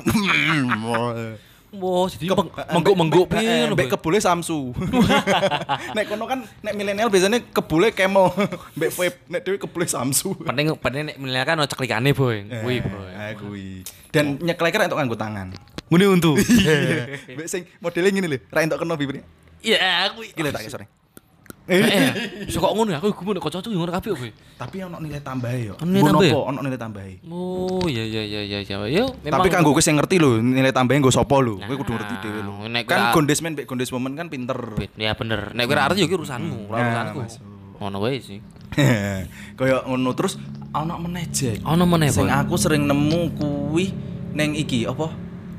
Wah, 1.74 2.06
jadi 2.06 2.30
meng- 2.30 2.54
mengguk-mengguk 2.70 3.26
Eh, 3.26 3.32
piye 3.34 3.54
lho, 3.66 3.74
mbek 3.74 3.90
kebule 3.90 4.18
Samsu. 4.18 4.70
nek 5.96 6.04
kono 6.06 6.24
kan 6.24 6.40
nek 6.62 6.72
milenial 6.72 7.10
biasanya 7.10 7.42
kebule 7.50 7.90
Camel, 7.90 8.30
mbek 8.78 8.90
vape, 8.90 9.18
nek 9.26 9.40
dhewe 9.42 9.58
kebule 9.58 9.86
Samsu. 9.86 10.38
Penting 10.38 10.74
penting 10.78 11.02
nek 11.10 11.16
milenial 11.18 11.44
kan 11.44 11.58
ono 11.58 11.66
ceklikane, 11.66 12.14
Boy. 12.14 12.46
Kuwi, 12.46 12.76
Boy. 12.78 13.10
Ah, 13.12 13.34
kuwi. 13.34 13.82
Dan 14.08 14.38
nyeklek 14.38 14.74
ra 14.74 14.86
entuk 14.86 14.98
nganggo 14.98 15.18
tangan. 15.18 15.48
Ngene 15.90 16.04
untuk. 16.08 16.38
Mbek 17.34 17.46
sing 17.46 17.66
modele 17.78 18.08
ngene 18.08 18.28
lho, 18.30 18.38
ra 18.48 18.62
entuk 18.62 18.78
kena 18.78 18.94
bibirnya. 18.94 19.24
Iya, 19.60 20.14
kuwi. 20.14 20.30
Lho 20.32 20.50
tak 20.50 20.70
sore. 20.70 20.86
Eh, 21.64 22.44
so 22.52 22.60
kok 22.60 22.76
ngono 22.76 22.92
ya? 22.92 23.00
Aku 23.00 23.16
gumun 23.16 23.40
kok 23.40 23.48
cocok 23.48 23.72
ngono 23.72 23.88
kabeh, 23.88 24.12
Boy. 24.12 24.30
Tapi 24.60 24.84
ono 24.84 25.00
nilai 25.00 25.24
tambahe 25.24 25.72
yo. 25.72 25.74
Ono 25.80 25.88
nilai 25.88 26.12
nopo, 26.12 26.38
ono 26.44 26.60
nilai 26.60 26.76
tambahe. 26.76 27.24
Oh, 27.24 27.80
iya 27.88 28.04
iya 28.04 28.20
iya 28.20 28.40
iya 28.44 28.58
iya. 28.60 28.76
Yo, 29.00 29.08
Tapi 29.16 29.48
kanggo 29.48 29.72
kowe 29.72 29.80
sing 29.80 29.96
ngerti 29.96 30.20
lho, 30.20 30.44
nilai 30.44 30.76
tambahe 30.76 31.00
nggo 31.00 31.08
sapa 31.08 31.40
lho. 31.40 31.56
Kowe 31.56 31.76
kudu 31.80 31.96
ngerti 31.96 32.14
Nah, 32.14 32.20
dhewe 32.20 32.40
lho. 32.44 32.52
nek 32.68 32.84
Kan 32.84 33.16
gondesmen 33.16 33.56
mbek 33.56 33.64
gondeswoman 33.64 34.12
kan 34.12 34.28
pinter. 34.28 34.60
Ya 35.00 35.16
bener. 35.16 35.56
Nek 35.56 35.64
kowe 35.64 35.72
ra 35.72 35.88
arti 35.88 36.04
yo 36.04 36.08
ki 36.08 36.20
urusanmu, 36.20 36.68
ora 36.68 36.76
Nah, 36.76 36.84
urusanku. 36.84 37.20
Ngono 37.80 37.96
wae 38.04 38.20
sih. 38.20 38.44
Kayak 39.58 39.88
ngono 39.88 40.12
terus 40.12 40.36
ono 40.68 41.00
meneh 41.00 41.24
Jack. 41.32 41.64
Ono 41.64 41.84
meneh, 41.88 42.12
Sing 42.12 42.28
aku 42.28 42.60
sering 42.60 42.84
nemu 42.84 43.40
kuwi 43.40 43.88
neng 44.36 44.52
iki 44.52 44.84
apa? 44.84 45.08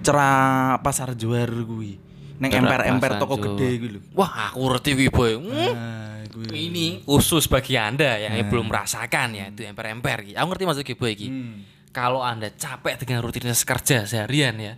Cerah 0.06 0.78
pasar 0.86 1.18
juar 1.18 1.50
kuwi. 1.50 1.98
Neng 2.36 2.52
emper-emper 2.52 3.12
toko 3.16 3.36
gede 3.40 3.70
lho. 3.80 4.00
Wah, 4.12 4.52
aku 4.52 4.68
ngerti 4.68 4.90
kuwi, 4.96 5.08
Boy. 5.08 5.32
Hmm. 5.40 5.56
Nah, 5.56 6.20
kuwi. 6.28 6.48
Ini 6.52 6.86
khusus 7.08 7.48
bagi 7.48 7.80
Anda 7.80 8.20
yang 8.20 8.36
belum 8.52 8.68
merasakan 8.68 9.36
ya, 9.36 9.46
itu 9.52 9.64
emper-emper. 9.64 10.36
Aku 10.36 10.48
ngerti 10.52 10.64
maksud 10.68 10.84
Boy 11.00 11.12
iki. 11.16 11.28
Hmm. 11.32 11.64
Kalau 11.96 12.20
Anda 12.20 12.52
capek 12.52 13.00
dengan 13.00 13.24
rutinitas 13.24 13.64
kerja 13.64 14.04
seharian 14.04 14.60
ya 14.60 14.76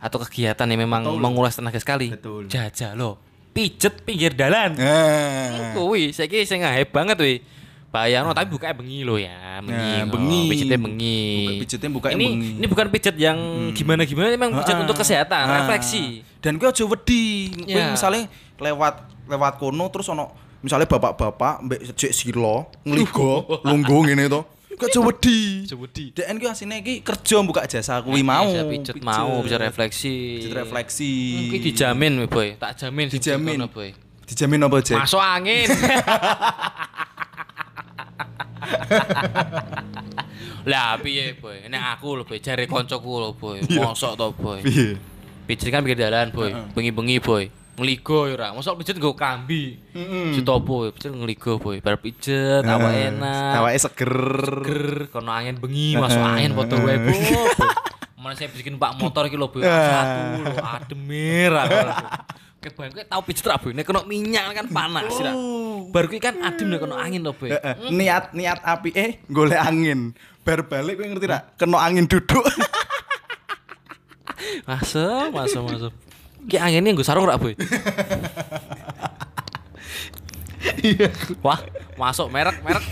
atau 0.00 0.20
kegiatan 0.24 0.64
yang 0.68 0.80
memang 0.84 1.08
menguras 1.16 1.56
tenaga 1.56 1.80
sekali, 1.80 2.12
Betul. 2.12 2.48
jajal 2.48 2.96
lo. 2.96 3.20
Pijet 3.50 4.06
pinggir 4.06 4.36
dalan. 4.36 4.76
Nah. 4.78 5.74
Kuwi 5.74 6.12
saiki 6.14 6.44
sing 6.46 6.62
hype 6.62 6.92
banget 6.92 7.16
kuwi. 7.16 7.36
Bayangno 7.90 8.30
tapi 8.30 8.46
bukanya 8.48 8.78
bengi 8.78 9.02
lo 9.02 9.18
ya, 9.18 9.58
bengi. 9.58 9.74
Nah, 9.74 10.06
kok. 10.06 10.14
bengi. 10.14 10.42
Pijetnya 10.46 10.78
bengi. 10.78 11.18
Buka- 11.90 12.14
ini, 12.14 12.22
bengi. 12.24 12.50
Ini 12.62 12.66
bukan 12.70 12.86
pijet 12.86 13.16
yang 13.18 13.38
gimana-gimana, 13.74 14.30
emang 14.30 14.54
pijet 14.54 14.78
Ah, 14.78 14.82
untuk 14.86 14.94
kesehatan, 14.94 15.42
ah. 15.42 15.56
refleksi. 15.58 16.22
Dan 16.38 16.54
kowe 16.56 16.70
aja 16.70 16.86
wedi. 16.86 17.50
Kowe 17.50 17.66
Ya. 17.66 17.90
misalnya 17.90 18.30
lewat 18.56 18.94
lewat 19.26 19.52
kono 19.58 19.90
terus 19.90 20.06
ono 20.06 20.30
misalnya 20.60 20.86
bapak-bapak 20.86 21.54
mbek 21.62 21.80
jek 21.92 22.12
silo 22.12 22.70
ngligo 22.82 23.42
lungguh 23.66 24.06
ngene 24.06 24.30
to. 24.30 24.40
Aja 24.80 25.00
wedi. 25.02 25.66
Aja 25.66 25.76
wedi. 25.76 26.04
DN 26.14 26.36
ki 26.36 26.46
asine 26.46 26.78
iki 26.78 27.02
kerja 27.02 27.36
buka 27.42 27.66
jasa 27.66 27.98
kuwi 28.00 28.22
mau. 28.22 28.46
Bisa 28.46 28.64
pijet 28.64 28.96
mau, 29.02 29.42
bisa 29.42 29.58
refleksi. 29.58 30.40
Pijet 30.40 30.54
refleksi. 30.56 31.12
Mungkin 31.42 31.60
dijamin, 31.60 32.12
weh, 32.16 32.28
boy. 32.30 32.48
Tak 32.54 32.78
jamin, 32.78 33.10
Dijamin. 33.10 33.66
boy. 33.66 33.90
Dijamin 34.24 34.62
apa, 34.62 34.78
Jack? 34.78 35.02
Masuk 35.02 35.18
angin. 35.18 35.66
lah 40.70 41.00
piye 41.00 41.36
boy? 41.36 41.66
Nek 41.68 41.82
aku 41.96 42.20
lho 42.20 42.24
boy 42.28 42.38
jare 42.38 42.64
koncoku 42.68 43.12
lho 43.20 43.30
boy. 43.36 43.58
Mosok 43.66 44.12
to 44.16 44.28
boy? 44.36 44.60
Piye? 44.64 44.96
pijet 45.50 45.74
kan 45.74 45.82
pinggir 45.82 45.98
dalan 45.98 46.30
boy. 46.30 46.54
Bengi-bengi 46.76 47.18
boy. 47.18 47.50
Ngeligo 47.80 48.28
ya 48.28 48.36
ora 48.36 48.48
mosok 48.54 48.84
pijet 48.84 49.00
nggo 49.00 49.18
kambi. 49.18 49.80
Sitopo 50.36 50.86
ya 50.86 50.94
pijet 50.94 51.10
ngeligo 51.10 51.58
boy. 51.58 51.82
Bar 51.82 51.98
pijet 51.98 52.62
awak 52.62 52.94
enak. 52.94 53.58
Awake 53.58 53.78
seger. 53.82 54.14
ger 54.62 54.86
kono 55.10 55.34
angin 55.34 55.58
bengi 55.58 55.98
masuk 55.98 56.22
angin 56.22 56.54
foto 56.54 56.78
wae 56.86 57.02
boy. 57.02 57.18
Mana 58.20 58.36
saya 58.36 58.52
bikin 58.52 58.76
pak 58.76 59.00
motor 59.00 59.26
iki 59.26 59.34
lho 59.34 59.50
boy. 59.50 59.64
Satu 59.64 60.44
lho 60.44 60.60
ademir 60.60 61.52
aku 61.56 61.76
Kayak 62.60 62.76
bayang 62.76 62.92
kowe 62.92 63.04
tau 63.08 63.22
pijet 63.24 63.48
nek 63.48 63.84
kena 63.88 64.00
minyak 64.04 64.52
kan 64.52 64.68
panas 64.68 65.16
ya 65.16 65.32
Bar 65.88 66.04
kuwi 66.12 66.20
kan 66.20 66.36
adem 66.44 66.68
nek 66.68 66.84
kena 66.84 67.00
angin 67.00 67.24
lho 67.24 67.32
boy 67.32 67.48
Heeh. 67.48 67.88
niat 67.88 68.36
niat 68.36 68.60
api 68.60 68.92
eh 68.92 69.10
golek 69.32 69.56
angin. 69.56 70.12
Bar 70.44 70.68
balik 70.68 71.00
kowe 71.00 71.08
ngerti 71.08 71.24
ra? 71.24 71.40
Kena 71.56 71.80
angin 71.80 72.04
duduk. 72.04 72.44
Masuk, 74.68 75.30
masuk, 75.32 75.62
masuk. 75.68 75.92
Ki 76.48 76.56
anginnya 76.56 76.96
gue 76.96 77.06
sarung 77.06 77.28
rak 77.28 77.38
boy. 77.40 77.54
Wah, 81.44 81.60
masuk 81.96 82.28
merek, 82.32 82.56
merek. 82.64 82.80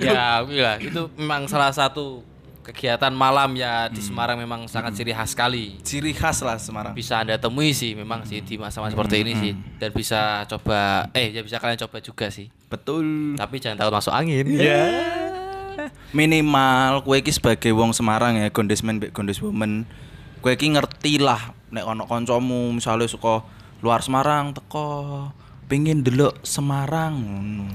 ya, 0.00 0.40
lah. 0.42 0.76
Itu 0.80 1.12
memang 1.16 1.48
salah 1.48 1.72
satu 1.72 2.24
kegiatan 2.66 3.14
malam 3.14 3.54
ya 3.54 3.86
di 3.86 4.02
Semarang 4.02 4.34
memang 4.34 4.66
sangat 4.66 4.98
ciri 4.98 5.14
khas 5.14 5.38
sekali. 5.38 5.78
Ciri 5.86 6.10
khas 6.10 6.42
lah 6.42 6.58
Semarang. 6.58 6.98
Bisa 6.98 7.22
anda 7.22 7.38
temui 7.38 7.70
sih 7.70 7.94
memang 7.94 8.26
sih 8.26 8.42
di 8.42 8.58
masa-masa 8.58 8.98
seperti 8.98 9.22
ini 9.22 9.32
sih 9.38 9.52
dan 9.78 9.94
bisa 9.94 10.42
coba 10.50 11.06
eh 11.14 11.30
ya 11.30 11.46
bisa 11.46 11.62
kalian 11.62 11.78
coba 11.86 12.02
juga 12.02 12.26
sih. 12.26 12.50
Betul. 12.66 13.38
Tapi 13.38 13.62
jangan 13.62 13.78
takut 13.78 13.94
masuk 13.94 14.10
angin. 14.10 14.42
Minimal 16.10 17.06
kowe 17.06 17.14
iki 17.14 17.30
sebagai 17.30 17.70
wong 17.70 17.94
Semarang 17.94 18.34
ya, 18.34 18.50
gondesmen 18.50 18.98
mbek 18.98 19.14
gondeswoman. 19.14 19.86
Kowe 20.42 20.50
iki 20.50 20.74
ngerti 20.74 21.22
lah 21.22 21.54
nek 21.70 21.86
ono 21.86 22.10
kancamu 22.10 22.74
misalnya 22.74 23.06
suka 23.06 23.46
luar 23.78 24.02
Semarang 24.02 24.50
teko 24.50 25.30
pengen 25.66 26.06
delok 26.06 26.38
Semarang. 26.46 27.14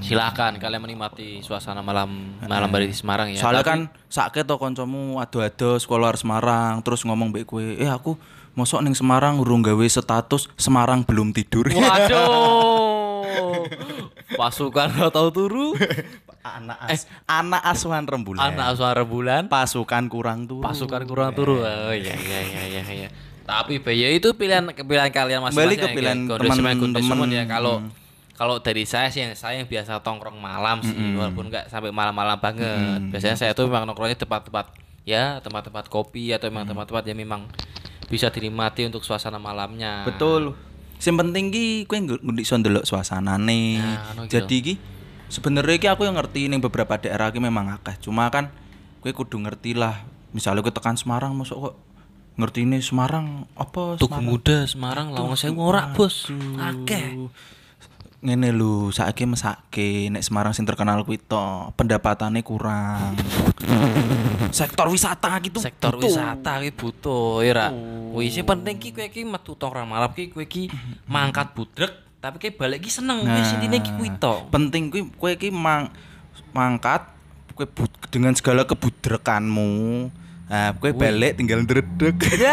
Silakan 0.00 0.56
kalian 0.56 0.80
menikmati 0.80 1.44
suasana 1.44 1.84
malam 1.84 2.40
malam 2.40 2.72
hari 2.72 2.88
di 2.88 2.96
Semarang 2.96 3.28
ya. 3.28 3.38
Soalnya 3.40 3.60
Tapi- 3.62 3.70
kan 3.70 3.80
sakit 4.08 4.48
to 4.48 4.56
kancamu 4.56 5.20
ado-ado 5.20 5.76
sekolah 5.76 6.16
Semarang 6.16 6.80
terus 6.80 7.04
ngomong 7.04 7.28
mbek 7.32 7.44
kowe, 7.44 7.60
"Eh 7.60 7.88
aku 7.88 8.16
mosok 8.56 8.80
ning 8.80 8.96
Semarang 8.96 9.38
urung 9.40 9.60
gawe 9.60 9.84
status 9.84 10.48
Semarang 10.56 11.04
belum 11.04 11.36
tidur." 11.36 11.68
Waduh. 11.68 13.12
Pasukan 14.40 14.88
tahu 15.12 15.28
turu. 15.30 15.76
anak 16.42 16.74
as 16.90 17.06
anak 17.30 17.62
asuhan 17.62 18.02
rembulan. 18.02 18.42
Anak 18.50 18.74
asuhan 18.74 18.98
rembulan. 18.98 19.42
pasukan 19.46 20.10
kurang 20.10 20.50
tuh. 20.50 20.58
Pasukan 20.58 21.06
kurang 21.06 21.36
turu. 21.38 21.62
Oh 21.62 21.94
iya 21.94 22.18
iya 22.18 22.40
iya 22.66 22.82
iya. 22.82 23.08
Tapi 23.42 23.82
ya 23.98 24.08
itu 24.14 24.32
pilihan 24.34 24.64
pilihan 24.70 25.10
kalian 25.10 25.40
masing-masing. 25.42 25.78
ke 25.78 25.88
ya, 25.88 25.94
pilihan 25.94 26.18
teman-teman. 26.26 27.28
ya 27.30 27.44
kalau 27.46 27.82
kalau 28.32 28.58
dari 28.58 28.88
saya 28.88 29.12
sih 29.12 29.22
saya 29.38 29.60
yang 29.60 29.68
biasa 29.68 30.02
tongkrong 30.02 30.38
malam 30.40 30.82
sih 30.82 30.94
walaupun 31.14 31.52
nggak 31.52 31.70
sampai 31.70 31.94
malam-malam 31.94 32.38
banget. 32.38 33.00
Biasanya 33.12 33.36
saya 33.36 33.52
tuh 33.54 33.68
memang 33.68 33.86
nongkrongnya 33.86 34.18
tempat-tempat 34.18 34.66
ya 35.02 35.42
tempat-tempat 35.42 35.90
kopi 35.90 36.30
atau 36.30 36.46
memang 36.48 36.66
tempat-tempat 36.66 37.04
yang 37.10 37.18
memang 37.18 37.40
bisa 38.06 38.30
dinikmati 38.30 38.86
untuk 38.86 39.02
suasana 39.02 39.40
malamnya. 39.40 40.06
Betul. 40.06 40.54
Sing 41.02 41.18
penting 41.18 41.50
ki 41.50 41.90
kowe 41.90 41.98
nggak 41.98 42.22
iso 42.38 42.54
ndelok 42.58 42.86
suasanane. 42.86 43.82
Nah, 43.82 44.26
gitu. 44.26 44.38
Jadi 44.38 44.56
ki 44.62 44.74
sebenarnya 45.32 45.76
ki 45.78 45.88
aku 45.90 46.06
yang 46.06 46.14
ngerti 46.14 46.46
ning 46.46 46.62
beberapa 46.62 46.94
daerah 46.98 47.34
ki 47.34 47.42
memang 47.42 47.74
akeh. 47.74 47.98
Cuma 47.98 48.30
kan 48.30 48.54
kowe 49.02 49.10
kudu 49.10 49.42
ngerti 49.42 49.74
lah. 49.74 50.06
Misalnya 50.30 50.62
kowe 50.62 50.70
tekan 50.70 50.94
Semarang 50.94 51.34
masuk 51.34 51.58
kok 51.58 51.74
ngerti 52.32 52.64
ini 52.64 52.80
Semarang 52.80 53.44
apa 53.52 54.00
Tugu 54.00 54.08
Semarang? 54.08 54.24
Muda 54.24 54.58
Semarang 54.64 55.06
Lawang 55.12 55.36
Sewu 55.36 55.60
ora 55.60 55.92
bos. 55.92 56.32
Akeh. 56.56 57.28
Ngene 58.22 58.54
lho, 58.54 58.94
saiki 58.94 59.26
mesake 59.26 60.06
nek 60.06 60.22
Semarang 60.22 60.54
sing 60.54 60.62
terkenal 60.62 61.02
kuwi 61.02 61.18
to, 61.18 61.74
pendapatannya 61.74 62.46
kurang. 62.46 63.18
Sektor 64.54 64.86
wisata 64.86 65.42
gitu. 65.42 65.58
sektor 65.58 65.98
butuh. 65.98 66.06
wisata 66.06 66.62
ki 66.62 66.70
butuh 66.70 67.42
ya 67.42 67.52
ra. 67.52 67.68
Wis 68.14 68.30
sing 68.30 68.46
penting 68.46 68.78
ki 68.78 68.94
kowe 68.94 69.08
ki 69.10 69.26
metu 69.26 69.58
tongkrong 69.58 69.90
malam 69.90 70.14
ki 70.14 70.30
kowe 70.30 70.46
ki 70.46 70.70
mangkat 71.10 71.50
budrek 71.50 71.90
tapi 72.22 72.38
ki 72.38 72.54
balik 72.54 72.86
ki 72.86 72.94
seneng 72.94 73.26
wis 73.26 73.58
intine 73.58 73.82
ki 73.82 73.90
kuwi 73.98 74.14
to. 74.22 74.46
penting 74.54 74.94
kuwi 74.94 75.02
kowe 75.18 75.30
iki 75.34 75.50
mang 75.50 75.90
mangkat 76.54 77.10
kowe 77.58 77.66
dengan 78.14 78.38
segala 78.38 78.62
kebudrekanmu. 78.62 79.70
Nah, 80.52 80.76
kowe 80.76 80.92
balik 80.92 81.40
tinggal 81.40 81.64
ndredeg. 81.64 82.20
Ya. 82.36 82.52